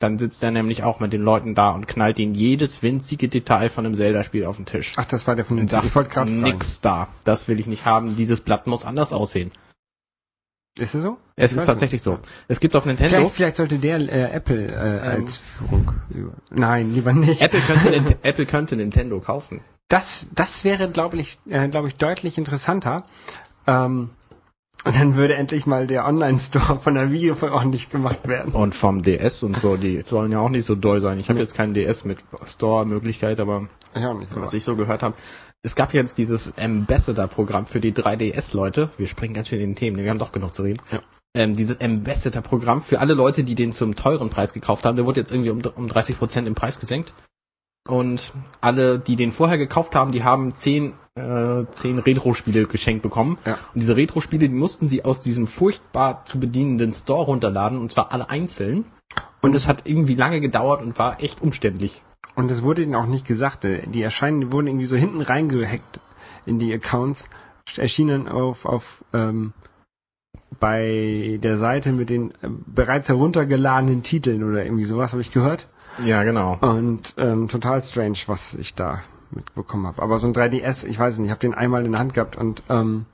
Dann 0.00 0.18
sitzt 0.18 0.42
er 0.42 0.50
nämlich 0.50 0.82
auch 0.82 0.98
mit 0.98 1.12
den 1.12 1.20
Leuten 1.20 1.54
da 1.54 1.70
und 1.70 1.86
knallt 1.86 2.18
ihnen 2.18 2.34
jedes 2.34 2.82
winzige 2.82 3.28
Detail 3.28 3.68
von 3.68 3.84
einem 3.84 3.94
Zelda-Spiel 3.94 4.46
auf 4.46 4.56
den 4.56 4.64
Tisch. 4.64 4.94
Ach, 4.96 5.04
das 5.04 5.26
war 5.26 5.36
der 5.36 5.44
von 5.44 5.58
den 5.58 5.68
sagt, 5.68 5.84
Ich 5.84 5.94
wollte 5.94 6.10
gerade 6.10 6.32
nix 6.32 6.80
da. 6.80 7.08
Das 7.24 7.48
will 7.48 7.60
ich 7.60 7.66
nicht 7.66 7.84
haben. 7.84 8.16
Dieses 8.16 8.40
Blatt 8.40 8.66
muss 8.66 8.84
anders 8.86 9.12
aussehen. 9.12 9.52
Ist 10.78 10.94
es 10.94 11.02
so? 11.02 11.18
Es 11.36 11.52
Ich 11.52 11.58
ist 11.58 11.66
tatsächlich 11.66 11.98
nicht. 11.98 12.04
so. 12.04 12.18
Es 12.48 12.60
gibt 12.60 12.74
auf 12.76 12.86
Nintendo. 12.86 13.10
Vielleicht, 13.16 13.34
vielleicht 13.34 13.56
sollte 13.56 13.78
der 13.78 13.98
äh, 14.00 14.32
Apple 14.32 14.68
äh, 14.68 15.00
als 15.00 15.36
Führung. 15.36 15.92
Nein, 16.50 16.94
lieber 16.94 17.12
nicht. 17.12 17.42
Apple 17.42 17.60
könnte, 17.60 18.16
Apple 18.22 18.46
könnte 18.46 18.76
Nintendo 18.76 19.20
kaufen. 19.20 19.60
Das, 19.88 20.28
das 20.34 20.64
wäre, 20.64 20.88
glaube 20.88 21.18
ich, 21.18 21.38
äh, 21.48 21.68
glaube 21.68 21.88
ich, 21.88 21.96
deutlich 21.96 22.38
interessanter. 22.38 23.04
Ähm, 23.66 24.10
und 24.84 24.96
dann 24.96 25.14
würde 25.16 25.34
endlich 25.34 25.66
mal 25.66 25.86
der 25.86 26.06
Online-Store 26.06 26.80
von 26.80 26.94
der 26.94 27.12
Wii 27.12 27.32
ordentlich 27.32 27.90
gemacht 27.90 28.26
werden. 28.26 28.52
Und 28.52 28.74
vom 28.74 29.02
DS 29.02 29.42
und 29.42 29.58
so, 29.58 29.76
die 29.76 30.00
sollen 30.02 30.32
ja 30.32 30.40
auch 30.40 30.48
nicht 30.48 30.64
so 30.66 30.74
doll 30.74 31.00
sein. 31.00 31.18
Ich 31.18 31.28
habe 31.28 31.38
jetzt 31.38 31.54
keinen 31.54 31.74
DS 31.74 32.04
mit 32.04 32.18
Store-Möglichkeit, 32.46 33.40
aber 33.40 33.68
Ich 33.94 34.00
nicht. 34.02 34.34
was 34.34 34.52
ich 34.52 34.64
so 34.64 34.76
gehört 34.76 35.02
habe. 35.02 35.14
Es 35.62 35.76
gab 35.76 35.92
jetzt 35.92 36.16
dieses 36.16 36.56
Ambassador-Programm 36.58 37.66
für 37.66 37.80
die 37.80 37.92
3DS-Leute. 37.92 38.90
Wir 38.96 39.06
springen 39.06 39.34
ganz 39.34 39.48
schön 39.48 39.60
in 39.60 39.70
den 39.70 39.76
Themen, 39.76 39.98
wir 39.98 40.08
haben 40.10 40.18
doch 40.18 40.32
genug 40.32 40.54
zu 40.54 40.62
reden. 40.62 40.80
Ja. 40.90 41.00
Ähm, 41.34 41.54
dieses 41.54 41.80
Ambassador-Programm 41.80 42.82
für 42.82 42.98
alle 43.00 43.14
Leute, 43.14 43.44
die 43.44 43.54
den 43.54 43.72
zum 43.72 43.94
teuren 43.94 44.30
Preis 44.30 44.52
gekauft 44.52 44.84
haben, 44.84 44.96
der 44.96 45.04
wurde 45.04 45.20
jetzt 45.20 45.30
irgendwie 45.30 45.50
um, 45.50 45.60
um 45.76 45.86
30 45.86 46.18
Prozent 46.18 46.48
im 46.48 46.54
Preis 46.54 46.80
gesenkt. 46.80 47.12
Und 47.88 48.32
alle, 48.60 48.98
die 48.98 49.16
den 49.16 49.32
vorher 49.32 49.58
gekauft 49.58 49.94
haben, 49.94 50.12
die 50.12 50.22
haben 50.22 50.54
10, 50.54 50.92
äh, 51.14 51.64
10 51.70 51.98
Retro-Spiele 51.98 52.66
geschenkt 52.66 53.02
bekommen. 53.02 53.38
Ja. 53.46 53.54
Und 53.54 53.80
diese 53.80 53.96
Retro-Spiele, 53.96 54.48
die 54.48 54.54
mussten 54.54 54.86
sie 54.86 55.04
aus 55.04 55.22
diesem 55.22 55.46
furchtbar 55.46 56.24
zu 56.24 56.38
bedienenden 56.38 56.92
Store 56.92 57.24
runterladen, 57.24 57.78
und 57.78 57.90
zwar 57.90 58.12
alle 58.12 58.28
einzeln. 58.28 58.84
Und 59.40 59.54
es 59.54 59.66
hat 59.66 59.88
irgendwie 59.88 60.14
lange 60.14 60.40
gedauert 60.40 60.82
und 60.82 60.98
war 60.98 61.22
echt 61.22 61.40
umständlich. 61.40 62.02
Und 62.34 62.50
es 62.50 62.62
wurde 62.62 62.82
ihnen 62.82 62.94
auch 62.94 63.06
nicht 63.06 63.26
gesagt. 63.26 63.64
äh, 63.64 63.86
Die 63.86 64.02
erscheinen, 64.02 64.40
die 64.40 64.52
wurden 64.52 64.66
irgendwie 64.66 64.86
so 64.86 64.96
hinten 64.96 65.22
reingehackt 65.22 66.00
in 66.46 66.58
die 66.58 66.72
Accounts, 66.72 67.28
erschienen 67.76 68.28
auf, 68.28 68.64
auf 68.66 69.04
ähm, 69.12 69.52
bei 70.58 71.38
der 71.42 71.56
Seite 71.58 71.92
mit 71.92 72.10
den 72.10 72.30
äh, 72.42 72.48
bereits 72.66 73.08
heruntergeladenen 73.08 74.02
Titeln 74.02 74.42
oder 74.42 74.64
irgendwie 74.64 74.84
sowas, 74.84 75.12
habe 75.12 75.22
ich 75.22 75.32
gehört. 75.32 75.68
Ja, 76.04 76.22
genau. 76.22 76.56
Und 76.60 77.14
ähm, 77.18 77.48
total 77.48 77.82
strange, 77.82 78.18
was 78.26 78.54
ich 78.54 78.74
da 78.74 79.02
mitbekommen 79.30 79.86
habe. 79.86 80.02
Aber 80.02 80.18
so 80.18 80.26
ein 80.26 80.34
3DS, 80.34 80.86
ich 80.86 80.98
weiß 80.98 81.18
nicht, 81.18 81.26
ich 81.26 81.30
habe 81.30 81.40
den 81.40 81.54
einmal 81.54 81.84
in 81.84 81.92
der 81.92 82.00
Hand 82.00 82.14
gehabt 82.14 82.36
und 82.36 82.62
ähm, 82.68 83.06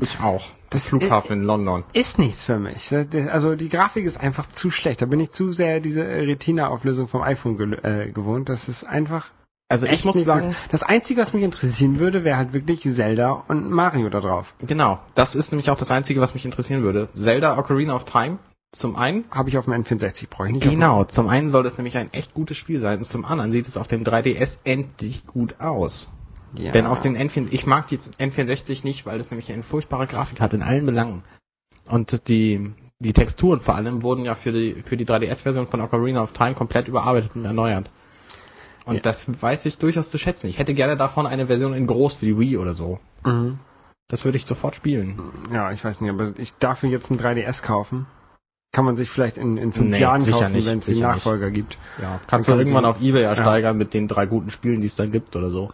Ich 0.00 0.20
auch. 0.20 0.44
Das 0.70 0.86
Flughafen 0.88 1.40
in 1.40 1.44
London. 1.44 1.84
ist 1.92 2.18
nichts 2.18 2.44
für 2.44 2.58
mich. 2.58 2.92
Also 3.30 3.54
die 3.54 3.68
Grafik 3.68 4.04
ist 4.04 4.18
einfach 4.20 4.46
zu 4.46 4.70
schlecht. 4.70 5.02
Da 5.02 5.06
bin 5.06 5.20
ich 5.20 5.30
zu 5.30 5.52
sehr 5.52 5.78
diese 5.80 6.04
Retina-Auflösung 6.04 7.06
vom 7.06 7.22
iPhone 7.22 7.72
äh, 7.84 8.10
gewohnt. 8.12 8.48
Das 8.48 8.68
ist 8.68 8.84
einfach 8.84 9.30
Also 9.74 9.86
ich 9.86 10.04
muss 10.04 10.14
sagen, 10.24 10.54
Das 10.70 10.84
Einzige, 10.84 11.20
was 11.20 11.32
mich 11.32 11.42
interessieren 11.42 11.98
würde, 11.98 12.22
wäre 12.22 12.36
halt 12.36 12.52
wirklich 12.52 12.82
Zelda 12.82 13.42
und 13.48 13.70
Mario 13.72 14.08
da 14.08 14.20
drauf. 14.20 14.54
genau, 14.64 15.00
das 15.16 15.34
ist 15.34 15.50
nämlich 15.50 15.68
auch 15.68 15.76
das 15.76 15.90
Einzige, 15.90 16.20
was 16.20 16.32
mich 16.34 16.44
interessieren 16.44 16.84
würde. 16.84 17.08
Zelda 17.14 17.58
Ocarina 17.58 17.96
of 17.96 18.04
Time, 18.04 18.38
zum 18.70 18.94
einen. 18.94 19.24
Habe 19.32 19.48
ich 19.48 19.58
auf 19.58 19.64
dem 19.64 19.74
N64, 19.74 20.28
brauche 20.30 20.46
ich 20.46 20.52
nicht. 20.54 20.70
Genau, 20.70 21.02
zum 21.02 21.28
einen 21.28 21.50
soll 21.50 21.64
das 21.64 21.76
nämlich 21.76 21.96
ein 21.96 22.12
echt 22.12 22.34
gutes 22.34 22.56
Spiel 22.56 22.78
sein 22.78 22.98
und 22.98 23.04
zum 23.04 23.24
anderen 23.24 23.50
sieht 23.50 23.66
es 23.66 23.76
auf 23.76 23.88
dem 23.88 24.04
3DS 24.04 24.58
endlich 24.62 25.26
gut 25.26 25.60
aus. 25.60 26.08
Ja. 26.54 26.70
Denn 26.70 26.86
auf 26.86 27.00
den 27.00 27.16
N64, 27.16 27.48
ich 27.50 27.66
mag 27.66 27.88
die 27.88 27.98
N64 27.98 28.84
nicht, 28.84 29.06
weil 29.06 29.18
das 29.18 29.32
nämlich 29.32 29.52
eine 29.52 29.64
furchtbare 29.64 30.06
Grafik 30.06 30.40
hat 30.40 30.54
in 30.54 30.62
allen 30.62 30.86
Belangen. 30.86 31.24
Und 31.88 32.28
die, 32.28 32.70
die 33.00 33.12
Texturen 33.12 33.58
vor 33.58 33.74
allem 33.74 34.02
wurden 34.02 34.24
ja 34.24 34.36
für 34.36 34.52
die, 34.52 34.84
für 34.84 34.96
die 34.96 35.04
3DS-Version 35.04 35.66
von 35.66 35.80
Ocarina 35.80 36.22
of 36.22 36.30
Time 36.30 36.54
komplett 36.54 36.86
überarbeitet 36.86 37.32
und 37.34 37.44
erneuert. 37.44 37.90
Und 38.84 38.96
Ja. 38.96 39.00
das 39.00 39.26
weiß 39.42 39.64
ich 39.66 39.78
durchaus 39.78 40.10
zu 40.10 40.18
schätzen. 40.18 40.46
Ich 40.48 40.58
hätte 40.58 40.74
gerne 40.74 40.96
davon 40.96 41.26
eine 41.26 41.46
Version 41.46 41.74
in 41.74 41.86
groß 41.86 42.14
für 42.14 42.26
die 42.26 42.38
Wii 42.38 42.58
oder 42.58 42.74
so. 42.74 42.98
Mhm. 43.24 43.58
Das 44.08 44.24
würde 44.24 44.36
ich 44.36 44.44
sofort 44.46 44.74
spielen. 44.76 45.18
Ja, 45.52 45.72
ich 45.72 45.82
weiß 45.84 46.00
nicht, 46.00 46.10
aber 46.10 46.32
ich 46.36 46.54
darf 46.58 46.82
mir 46.82 46.90
jetzt 46.90 47.10
ein 47.10 47.18
3DS 47.18 47.62
kaufen. 47.62 48.06
Kann 48.72 48.84
man 48.84 48.96
sich 48.96 49.08
vielleicht 49.08 49.38
in, 49.38 49.56
in 49.56 49.72
fünf 49.72 49.90
Nee, 49.90 50.00
Jahren 50.00 50.20
kaufen, 50.28 50.52
nicht, 50.52 50.66
wenn 50.66 50.80
es 50.80 50.86
sicher 50.86 51.08
Nachfolger 51.08 51.50
gibt. 51.50 51.78
Ja, 52.02 52.20
kannst 52.26 52.48
Dann 52.48 52.56
du 52.56 52.62
irgendwann 52.62 52.84
auf 52.84 53.00
Ebay 53.00 53.22
ersteigern 53.22 53.76
mit 53.76 53.94
den 53.94 54.08
drei 54.08 54.26
guten 54.26 54.50
Spielen, 54.50 54.80
die 54.80 54.88
es 54.88 54.96
dann 54.96 55.12
gibt 55.12 55.36
oder 55.36 55.50
so. 55.50 55.72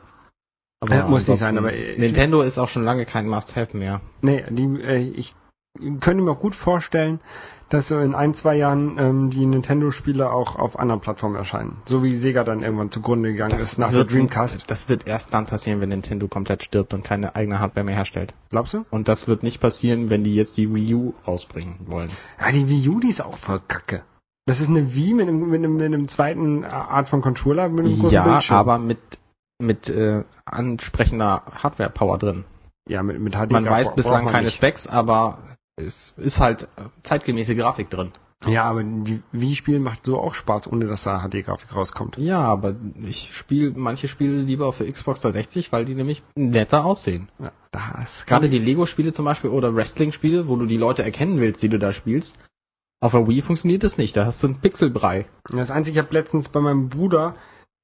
Aber 0.80 0.94
Ja, 0.94 1.08
muss 1.08 1.26
nicht 1.26 1.40
sein, 1.40 1.58
aber 1.58 1.72
Nintendo 1.72 2.42
ist 2.42 2.58
auch 2.58 2.68
schon 2.68 2.84
lange 2.84 3.06
kein 3.06 3.26
Must-Have 3.26 3.76
mehr. 3.76 4.00
Nee, 4.22 4.44
die, 4.50 4.64
äh, 4.82 4.98
ich 4.98 5.34
könnte 5.78 6.22
mir 6.22 6.32
auch 6.32 6.40
gut 6.40 6.54
vorstellen, 6.54 7.20
dass 7.68 7.86
so 7.86 8.00
in 8.00 8.16
ein, 8.16 8.34
zwei 8.34 8.56
Jahren 8.56 8.98
ähm, 8.98 9.30
die 9.30 9.46
Nintendo-Spiele 9.46 10.32
auch 10.32 10.56
auf 10.56 10.76
anderen 10.78 11.00
Plattformen 11.00 11.36
erscheinen. 11.36 11.76
So 11.86 12.02
wie 12.02 12.16
Sega 12.16 12.42
dann 12.42 12.62
irgendwann 12.62 12.90
zugrunde 12.90 13.30
gegangen 13.30 13.54
ist 13.56 13.78
nach 13.78 13.90
der 13.90 13.98
wird, 13.98 14.12
Dreamcast. 14.12 14.68
Das 14.68 14.88
wird 14.88 15.06
erst 15.06 15.32
dann 15.32 15.46
passieren, 15.46 15.80
wenn 15.80 15.90
Nintendo 15.90 16.26
komplett 16.26 16.64
stirbt 16.64 16.94
und 16.94 17.04
keine 17.04 17.36
eigene 17.36 17.60
Hardware 17.60 17.84
mehr 17.86 17.94
herstellt. 17.94 18.34
Glaubst 18.50 18.74
du? 18.74 18.84
Und 18.90 19.06
das 19.06 19.28
wird 19.28 19.44
nicht 19.44 19.60
passieren, 19.60 20.10
wenn 20.10 20.24
die 20.24 20.34
jetzt 20.34 20.56
die 20.56 20.74
Wii 20.74 20.94
U 20.94 21.14
rausbringen 21.28 21.76
wollen. 21.86 22.10
Ja, 22.40 22.50
die 22.50 22.68
Wii 22.68 22.88
U, 22.88 22.98
die 22.98 23.08
ist 23.08 23.20
auch 23.22 23.36
voll 23.36 23.60
kacke. 23.68 24.02
Das 24.46 24.60
ist 24.60 24.68
eine 24.68 24.92
Wii 24.94 25.14
mit 25.14 25.28
einem, 25.28 25.48
mit 25.48 25.58
einem, 25.60 25.74
mit 25.74 25.84
einem 25.84 26.08
zweiten 26.08 26.64
Art 26.64 27.08
von 27.08 27.20
Controller 27.22 27.68
mit 27.68 27.86
einem 27.86 27.94
großen 28.00 28.10
Ja, 28.10 28.24
Bildschirm. 28.24 28.56
aber 28.56 28.78
mit, 28.78 28.98
mit 29.60 29.88
äh, 29.88 30.24
ansprechender 30.44 31.42
Hardware-Power 31.62 32.18
drin. 32.18 32.44
ja, 32.88 33.04
mit, 33.04 33.20
mit 33.20 33.34
HD 33.36 33.52
Man 33.52 33.64
weiß 33.64 33.94
bislang 33.94 34.26
keine 34.26 34.46
nicht. 34.46 34.56
Specs, 34.56 34.88
aber 34.88 35.38
es 35.80 36.14
ist 36.16 36.40
halt 36.40 36.64
äh, 36.76 36.84
zeitgemäße 37.02 37.56
Grafik 37.56 37.90
drin. 37.90 38.12
Ja, 38.46 38.64
aber 38.64 38.82
die 38.82 39.22
Wii-Spiel 39.32 39.80
macht 39.80 40.06
so 40.06 40.18
auch 40.18 40.34
Spaß, 40.34 40.72
ohne 40.72 40.86
dass 40.86 41.02
da 41.02 41.28
HD-Grafik 41.28 41.74
rauskommt. 41.74 42.16
Ja, 42.16 42.40
aber 42.40 42.74
ich 43.02 43.34
spiele 43.34 43.72
manche 43.76 44.08
Spiele 44.08 44.40
lieber 44.40 44.72
für 44.72 44.90
Xbox 44.90 45.20
360, 45.20 45.72
weil 45.72 45.84
die 45.84 45.94
nämlich 45.94 46.22
netter 46.36 46.86
aussehen. 46.86 47.28
Ja, 47.38 47.52
das 47.70 48.24
Gerade 48.24 48.48
die 48.48 48.58
Lego-Spiele 48.58 49.12
zum 49.12 49.26
Beispiel 49.26 49.50
oder 49.50 49.74
Wrestling-Spiele, 49.74 50.48
wo 50.48 50.56
du 50.56 50.64
die 50.64 50.78
Leute 50.78 51.02
erkennen 51.02 51.38
willst, 51.38 51.62
die 51.62 51.68
du 51.68 51.78
da 51.78 51.92
spielst. 51.92 52.38
Auf 53.02 53.12
der 53.12 53.26
Wii 53.26 53.42
funktioniert 53.42 53.82
das 53.82 53.98
nicht, 53.98 54.16
da 54.16 54.24
hast 54.26 54.42
du 54.42 54.48
einen 54.48 54.60
Pixelbrei. 54.60 55.26
Das 55.50 55.70
Einzige, 55.70 55.98
ich 55.98 56.04
habe 56.04 56.14
letztens 56.14 56.48
bei 56.48 56.60
meinem 56.60 56.88
Bruder, 56.88 57.34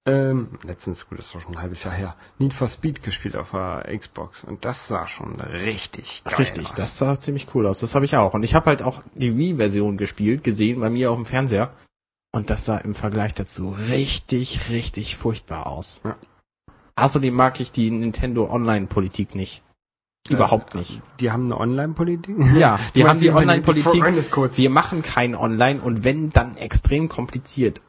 ähm, 0.07 0.49
letztens, 0.63 1.09
gut, 1.09 1.19
das 1.19 1.33
doch 1.33 1.41
schon 1.41 1.57
ein 1.57 1.61
halbes 1.63 1.83
Jahr 1.85 1.93
her, 1.95 2.17
Need 2.39 2.55
for 2.55 2.69
Speed 2.69 3.03
gespielt 3.03 3.37
auf 3.37 3.51
der 3.51 3.87
Xbox. 3.99 4.45
Und 4.45 4.65
das 4.65 4.87
sah 4.89 5.09
schon 5.09 5.41
richtig 5.41 6.23
geil 6.25 6.35
Richtig, 6.37 6.67
aus. 6.67 6.75
das 6.75 6.99
sah 6.99 7.19
ziemlich 7.19 7.49
cool 7.55 7.67
aus. 7.67 7.81
Das 7.81 7.95
habe 7.95 8.05
ich 8.05 8.17
auch. 8.17 8.33
Und 8.35 8.43
ich 8.45 8.55
habe 8.55 8.67
halt 8.67 8.83
auch 8.83 9.03
die 9.15 9.37
Wii-Version 9.37 9.97
gespielt, 9.97 10.45
gesehen 10.45 10.81
bei 10.81 10.91
mir 10.91 11.11
auf 11.11 11.17
dem 11.17 11.27
Fernseher. 11.27 11.73
Und 12.33 12.51
das 12.51 12.65
sah 12.65 12.79
im 12.79 12.95
Vergleich 12.95 13.35
dazu 13.35 13.71
richtig, 13.71 14.69
richtig 14.71 15.17
furchtbar 15.17 15.67
aus. 15.67 16.01
Ja. 16.05 16.17
Außerdem 16.97 17.35
mag 17.35 17.61
ich 17.61 17.73
die 17.73 17.91
Nintendo 17.91 18.49
Online-Politik 18.51 19.35
nicht. 19.35 19.63
Überhaupt 20.29 20.75
Äh, 20.75 20.79
nicht. 20.79 21.03
Die 21.21 21.31
haben 21.31 21.45
eine 21.47 21.59
Online-Politik? 21.59 22.37
Ja, 22.57 22.79
die 22.95 23.07
haben 23.07 23.21
die 23.21 23.31
Online-Politik. 23.31 24.03
Wir 24.57 24.71
machen 24.71 25.03
kein 25.03 25.35
Online 25.35 25.81
und 25.81 26.05
wenn, 26.05 26.31
dann 26.31 26.57
extrem 26.57 27.09
kompliziert 27.09 27.81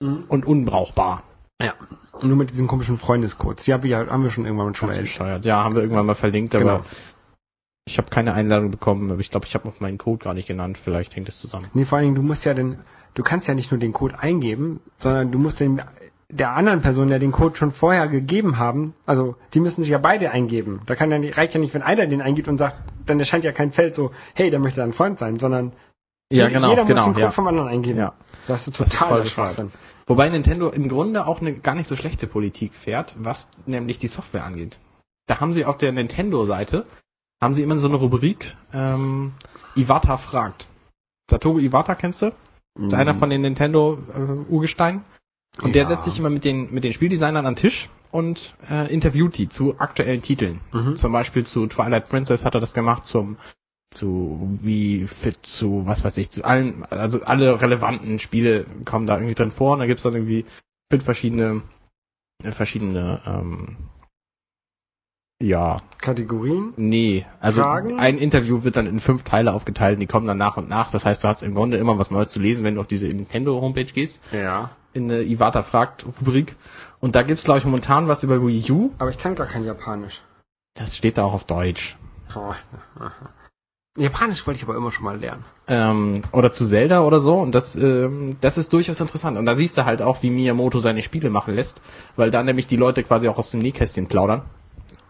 Mhm. 0.00 0.24
und 0.28 0.46
unbrauchbar. 0.46 1.24
Ja. 1.60 1.74
Nur 2.22 2.36
mit 2.36 2.50
diesen 2.50 2.66
komischen 2.68 2.98
Freundescodes. 2.98 3.64
Die 3.64 3.72
haben 3.72 3.82
wir, 3.82 3.96
haben 3.98 4.22
wir 4.22 4.30
schon 4.30 4.44
irgendwann 4.44 4.74
schon 4.74 4.88
mal 4.90 4.98
bescheuert. 4.98 5.44
Ja, 5.44 5.62
haben 5.64 5.74
wir 5.74 5.82
irgendwann 5.82 6.06
mal 6.06 6.14
verlinkt, 6.14 6.54
aber 6.54 6.64
Genau. 6.64 6.84
ich 7.86 7.98
habe 7.98 8.10
keine 8.10 8.34
Einladung 8.34 8.70
bekommen. 8.70 9.10
Aber 9.10 9.20
ich 9.20 9.30
glaube, 9.30 9.46
ich 9.46 9.54
habe 9.54 9.66
noch 9.66 9.80
meinen 9.80 9.98
Code 9.98 10.24
gar 10.24 10.34
nicht 10.34 10.46
genannt. 10.48 10.78
Vielleicht 10.78 11.16
hängt 11.16 11.28
es 11.28 11.40
zusammen. 11.40 11.66
Nee, 11.74 11.84
vor 11.84 11.98
allen 11.98 12.06
Dingen, 12.06 12.16
du 12.16 12.22
musst 12.22 12.44
ja 12.44 12.54
den, 12.54 12.78
du 13.14 13.22
kannst 13.22 13.48
ja 13.48 13.54
nicht 13.54 13.70
nur 13.70 13.78
den 13.80 13.92
Code 13.92 14.18
eingeben, 14.18 14.80
sondern 14.96 15.32
du 15.32 15.38
musst 15.38 15.58
den, 15.60 15.82
der 16.28 16.50
anderen 16.50 16.80
Person 16.80 17.08
ja 17.08 17.18
den 17.18 17.32
Code 17.32 17.56
schon 17.56 17.72
vorher 17.72 18.06
gegeben 18.08 18.58
haben. 18.58 18.94
Also, 19.06 19.36
die 19.54 19.60
müssen 19.60 19.82
sich 19.82 19.90
ja 19.90 19.98
beide 19.98 20.30
eingeben. 20.30 20.82
Da 20.86 20.94
kann 20.94 21.10
ja 21.10 21.18
nicht, 21.18 21.36
reicht 21.36 21.54
ja 21.54 21.60
nicht, 21.60 21.74
wenn 21.74 21.82
einer 21.82 22.06
den 22.06 22.20
eingibt 22.20 22.48
und 22.48 22.58
sagt, 22.58 22.76
dann 23.06 23.18
erscheint 23.18 23.44
ja 23.44 23.52
kein 23.52 23.72
Feld 23.72 23.94
so, 23.94 24.12
hey, 24.34 24.50
der 24.50 24.60
möchte 24.60 24.82
ein 24.82 24.92
Freund 24.92 25.18
sein, 25.18 25.38
sondern 25.38 25.72
Ja, 26.30 26.46
je- 26.48 26.52
genau, 26.52 26.70
jeder 26.70 26.82
muss 26.82 26.88
genau. 26.88 27.04
den 27.06 27.12
Code 27.14 27.20
Ja. 27.24 27.30
vom 27.30 27.46
anderen 27.46 27.68
eingeben. 27.68 27.98
Ja. 27.98 28.12
Das 28.46 28.66
ist 28.68 28.78
Das 28.78 28.90
total 28.90 29.22
der 29.22 29.24
Schwachsinn. 29.28 29.72
Wobei 30.08 30.28
Nintendo 30.30 30.70
im 30.70 30.88
Grunde 30.88 31.26
auch 31.26 31.40
eine 31.40 31.52
gar 31.54 31.74
nicht 31.74 31.86
so 31.86 31.94
schlechte 31.94 32.26
Politik 32.26 32.74
fährt, 32.74 33.14
was 33.18 33.48
nämlich 33.66 33.98
die 33.98 34.06
Software 34.08 34.44
angeht. 34.44 34.78
Da 35.26 35.40
haben 35.40 35.52
sie 35.52 35.66
auf 35.66 35.76
der 35.76 35.92
Nintendo-Seite, 35.92 36.86
haben 37.42 37.54
sie 37.54 37.62
immer 37.62 37.78
so 37.78 37.88
eine 37.88 37.96
Rubrik, 37.96 38.56
ähm, 38.72 39.32
Iwata 39.76 40.16
fragt. 40.16 40.66
Satoru 41.30 41.58
Iwata 41.58 41.94
kennst 41.94 42.22
du? 42.22 42.32
Ist 42.80 42.94
einer 42.94 43.14
von 43.14 43.28
den 43.28 43.42
Nintendo 43.42 43.98
äh. 44.14 45.00
Und 45.62 45.74
der 45.74 45.82
Ja. 45.82 45.88
setzt 45.88 46.04
sich 46.04 46.18
immer 46.18 46.30
mit 46.30 46.44
den, 46.44 46.72
mit 46.72 46.84
den 46.84 46.92
Spieldesignern 46.92 47.44
an 47.44 47.54
den 47.54 47.60
Tisch 47.60 47.90
und 48.10 48.54
äh, 48.70 48.92
interviewt 48.92 49.36
die 49.36 49.48
zu 49.48 49.78
aktuellen 49.78 50.22
Titeln. 50.22 50.60
Mhm. 50.72 50.96
Zum 50.96 51.12
Beispiel 51.12 51.44
zu 51.44 51.66
Twilight 51.66 52.08
Princess 52.08 52.44
hat 52.44 52.54
er 52.54 52.60
das 52.60 52.74
gemacht, 52.74 53.04
zum 53.04 53.36
zu 53.90 54.58
wie 54.62 55.06
fit 55.06 55.38
zu 55.46 55.86
was 55.86 56.04
weiß 56.04 56.18
ich 56.18 56.28
zu 56.30 56.44
allen 56.44 56.84
also 56.84 57.22
alle 57.24 57.60
relevanten 57.60 58.18
Spiele 58.18 58.66
kommen 58.84 59.06
da 59.06 59.14
irgendwie 59.16 59.34
drin 59.34 59.50
vor 59.50 59.72
und 59.74 59.78
da 59.80 59.86
gibt's 59.86 60.02
dann 60.02 60.14
irgendwie 60.14 60.44
fünf 60.90 61.04
verschiedene 61.04 61.62
äh, 62.44 62.52
verschiedene 62.52 63.22
ähm, 63.26 63.76
ja 65.40 65.78
Kategorien? 66.00 66.74
nee 66.76 67.24
also 67.40 67.62
Fragen? 67.62 67.98
ein 67.98 68.18
Interview 68.18 68.62
wird 68.64 68.76
dann 68.76 68.86
in 68.86 69.00
fünf 69.00 69.22
Teile 69.22 69.52
aufgeteilt 69.52 69.94
und 69.94 70.00
die 70.00 70.06
kommen 70.06 70.26
dann 70.26 70.36
nach 70.38 70.56
und 70.56 70.68
nach 70.68 70.90
das 70.90 71.04
heißt 71.04 71.24
du 71.24 71.28
hast 71.28 71.42
im 71.42 71.54
Grunde 71.54 71.76
immer 71.78 71.96
was 71.98 72.10
Neues 72.10 72.28
zu 72.28 72.40
lesen 72.40 72.64
wenn 72.64 72.74
du 72.74 72.80
auf 72.80 72.86
diese 72.88 73.06
Nintendo 73.06 73.60
Homepage 73.60 73.84
gehst 73.84 74.20
Ja. 74.32 74.70
in 74.92 75.10
eine 75.10 75.22
Iwata 75.22 75.62
fragt 75.62 76.04
Rubrik 76.04 76.56
und 77.00 77.14
da 77.14 77.22
gibt's 77.22 77.44
glaube 77.44 77.60
ich 77.60 77.64
momentan 77.64 78.08
was 78.08 78.22
über 78.22 78.44
Wii 78.44 78.70
U 78.70 78.90
Aber 78.98 79.10
ich 79.10 79.18
kann 79.18 79.34
gar 79.34 79.46
kein 79.46 79.64
Japanisch. 79.64 80.20
das 80.74 80.96
steht 80.96 81.16
da 81.18 81.24
auch 81.24 81.32
auf 81.34 81.44
Deutsch 81.44 81.96
Oh. 82.36 82.52
Japanisch 83.98 84.46
wollte 84.46 84.58
ich 84.58 84.64
aber 84.64 84.76
immer 84.76 84.90
schon 84.92 85.04
mal 85.04 85.18
lernen. 85.18 85.44
ähm, 85.66 86.22
oder 86.32 86.52
zu 86.52 86.64
Zelda 86.66 87.00
oder 87.02 87.20
so. 87.20 87.34
Und 87.34 87.54
das 87.54 87.74
ähm, 87.76 88.36
das 88.40 88.56
ist 88.58 88.72
durchaus 88.72 89.00
interessant. 89.00 89.36
Und 89.36 89.44
da 89.46 89.54
siehst 89.54 89.76
du 89.76 89.84
halt 89.84 90.00
auch 90.02 90.22
wie 90.22 90.30
Miyamoto 90.30 90.80
seine 90.80 91.02
Spiele 91.02 91.30
machen 91.30 91.54
lässt 91.54 91.80
weil 92.16 92.30
da 92.30 92.42
nämlich 92.42 92.66
die 92.66 92.76
Leute 92.76 93.02
quasi 93.02 93.28
auch 93.28 93.38
aus 93.38 93.50
dem 93.50 93.60
Nähkästchen 93.60 94.06
plaudern. 94.06 94.42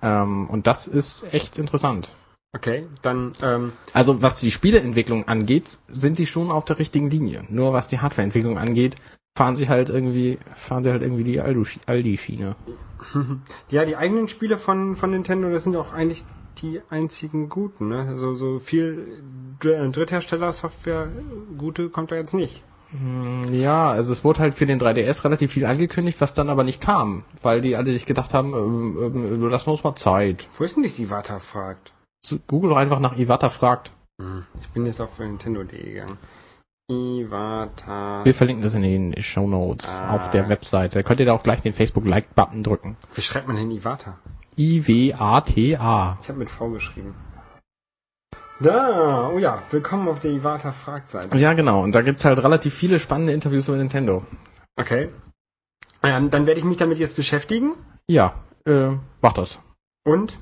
Ähm, 0.02 0.48
und 0.48 0.66
das 0.66 0.86
ist 0.86 1.26
echt 1.32 1.58
interessant. 1.58 2.14
Okay, 2.54 2.86
dann, 3.02 3.32
ähm, 3.42 3.72
also 3.92 4.22
was 4.22 4.40
die 4.40 4.50
Spieleentwicklung 4.50 5.28
angeht 5.28 5.78
sind 5.88 6.18
die 6.18 6.26
schon 6.26 6.50
auf 6.50 6.64
der 6.64 6.78
richtigen 6.78 7.10
Linie. 7.10 7.44
Nur 7.50 7.72
was 7.74 7.88
die 7.88 7.98
Hardwareentwicklung 8.00 8.58
angeht 8.58 8.96
fahren 9.36 9.54
sie 9.54 9.68
halt 9.68 9.88
irgendwie 9.90 10.38
fahren 10.56 10.82
sie 10.82 10.90
halt 10.90 11.02
irgendwie 11.02 11.24
die 11.24 11.40
Aldi- 11.42 11.78
Aldi-Schiene. 11.86 12.56
Ja, 13.70 13.84
die 13.84 13.96
eigenen 13.96 14.26
Spiele 14.28 14.58
von, 14.58 14.96
von 14.96 15.10
Nintendo, 15.10 15.50
das 15.50 15.62
sind 15.64 15.76
auch 15.76 15.92
eigentlich 15.92 16.24
die 16.62 16.80
einzigen 16.90 17.48
guten, 17.48 17.88
ne? 17.88 18.06
Also 18.08 18.34
so 18.34 18.58
viel 18.58 19.22
Dr- 19.60 19.88
Dritthersteller-Software 19.88 21.08
gute 21.56 21.88
kommt 21.88 22.10
da 22.12 22.16
jetzt 22.16 22.34
nicht. 22.34 22.62
Mm, 22.92 23.52
Ja, 23.52 23.90
also 23.90 24.12
es 24.12 24.24
wurde 24.24 24.40
halt 24.40 24.54
für 24.54 24.66
den 24.66 24.78
3DS 24.80 25.24
relativ 25.24 25.52
viel 25.52 25.66
angekündigt, 25.66 26.20
was 26.20 26.34
dann 26.34 26.48
aber 26.48 26.64
nicht 26.64 26.80
kam, 26.80 27.24
weil 27.42 27.60
die 27.60 27.76
alle 27.76 27.92
sich 27.92 28.06
gedacht 28.06 28.32
haben, 28.34 28.54
ähm, 28.54 28.98
ähm, 29.00 29.48
lassen 29.50 29.66
wir 29.66 29.72
uns 29.72 29.84
mal 29.84 29.94
Zeit. 29.96 30.48
Wo 30.56 30.64
ist 30.64 30.76
denn 30.76 30.82
die 30.84 31.02
Iwata 31.02 31.38
fragt? 31.38 31.92
Google 32.46 32.70
doch 32.70 32.76
einfach 32.76 33.00
nach 33.00 33.16
Iwata 33.16 33.50
fragt. 33.50 33.90
Ich 34.60 34.68
bin 34.70 34.86
jetzt 34.86 35.00
auf 35.00 35.18
Nintendo.de 35.18 35.80
gegangen. 35.84 36.18
Iwata. 36.90 38.24
Wir 38.24 38.34
verlinken 38.34 38.64
das 38.64 38.74
in 38.74 38.82
den 38.82 39.22
Show 39.22 39.46
Notes 39.46 39.88
Ah. 39.88 40.14
auf 40.16 40.30
der 40.30 40.48
Webseite. 40.48 40.98
Da 40.98 41.02
könnt 41.02 41.20
ihr 41.20 41.26
da 41.26 41.32
auch 41.34 41.42
gleich 41.42 41.60
den 41.62 41.72
Facebook-Like-Button 41.74 42.62
drücken. 42.62 42.96
Wie 43.14 43.20
schreibt 43.20 43.46
man 43.46 43.56
denn 43.56 43.70
Iwata? 43.70 44.18
I-W-A-T-A. 44.58 46.18
Ich 46.20 46.28
habe 46.28 46.38
mit 46.38 46.50
V 46.50 46.70
geschrieben. 46.70 47.14
Da, 48.60 49.30
oh 49.32 49.38
ja, 49.38 49.62
willkommen 49.70 50.08
auf 50.08 50.18
der 50.18 50.32
Iwata 50.32 50.72
Fragseite. 50.72 51.38
Ja, 51.38 51.52
genau. 51.52 51.82
Und 51.82 51.92
da 51.94 52.02
gibt's 52.02 52.24
halt 52.24 52.40
relativ 52.42 52.74
viele 52.74 52.98
spannende 52.98 53.32
Interviews 53.32 53.68
über 53.68 53.76
Nintendo. 53.76 54.24
Okay. 54.76 55.10
Ähm, 56.02 56.30
dann 56.30 56.46
werde 56.46 56.58
ich 56.58 56.64
mich 56.66 56.76
damit 56.76 56.98
jetzt 56.98 57.14
beschäftigen 57.16 57.74
Ja, 58.08 58.34
äh, 58.66 58.90
mach 59.20 59.32
das. 59.32 59.60
und 60.04 60.38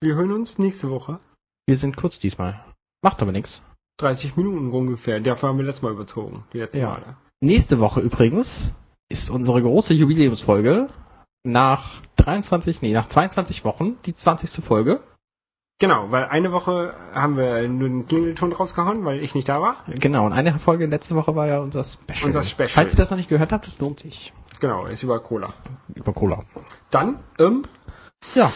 wir 0.00 0.16
hören 0.16 0.32
uns 0.32 0.58
nächste 0.58 0.90
Woche. 0.90 1.20
Wir 1.66 1.76
sind 1.76 1.96
kurz 1.96 2.18
diesmal. 2.18 2.64
Macht 3.02 3.22
aber 3.22 3.30
nichts. 3.30 3.62
30 3.98 4.36
Minuten 4.36 4.72
ungefähr. 4.72 5.20
Dafür 5.20 5.50
haben 5.50 5.58
wir 5.58 5.64
letztes 5.64 5.82
Mal 5.82 5.92
überzogen. 5.92 6.44
Die 6.52 6.58
letzte 6.58 6.80
Ja. 6.80 6.88
Male. 6.90 7.16
Nächste 7.40 7.78
Woche 7.78 8.00
übrigens 8.00 8.72
ist 9.08 9.30
unsere 9.30 9.62
große 9.62 9.94
Jubiläumsfolge 9.94 10.88
nach 11.44 12.02
23, 12.16 12.82
nee, 12.82 12.92
nach 12.92 13.06
22 13.06 13.64
Wochen 13.64 13.96
die 14.06 14.14
20. 14.14 14.64
Folge. 14.64 15.00
Genau, 15.78 16.12
weil 16.12 16.26
eine 16.26 16.52
Woche 16.52 16.94
haben 17.12 17.36
wir 17.36 17.66
nur 17.68 17.88
einen 17.88 18.06
Klingelton 18.06 18.52
rausgehauen, 18.52 19.04
weil 19.04 19.20
ich 19.20 19.34
nicht 19.34 19.48
da 19.48 19.60
war. 19.60 19.76
Genau, 19.88 20.26
und 20.26 20.32
eine 20.32 20.56
Folge 20.60 20.86
letzte 20.86 21.16
Woche 21.16 21.34
war 21.34 21.48
ja 21.48 21.58
unser 21.58 21.82
Special. 21.82 22.26
Unser 22.26 22.44
Special. 22.44 22.68
Falls 22.68 22.92
ihr 22.92 22.96
das 22.96 23.10
noch 23.10 23.16
nicht 23.16 23.28
gehört 23.28 23.50
habt, 23.50 23.66
das 23.66 23.80
lohnt 23.80 23.98
sich. 23.98 24.32
Genau, 24.60 24.84
ist 24.86 25.02
über 25.02 25.18
Cola. 25.18 25.52
Über 25.92 26.12
Cola. 26.12 26.44
Dann, 26.90 27.18
ähm, 27.40 27.64
ja. 28.36 28.52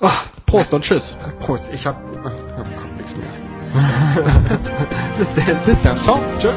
Oh, 0.00 0.10
Prost 0.44 0.74
und 0.74 0.82
Tschüss. 0.82 1.16
Prost, 1.38 1.70
ich 1.72 1.86
hab, 1.86 1.96
ah, 2.26 2.32
ich 2.70 2.76
hab 2.76 2.96
nichts 2.96 3.16
mehr. 3.16 3.26
bis 5.18 5.34
dann. 5.34 5.64
Bis 5.64 5.80
dann. 5.80 5.96
Ciao. 5.96 6.20
Tschüss. 6.38 6.52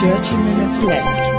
30 0.00 0.34
minutes 0.38 0.80
left. 0.80 1.29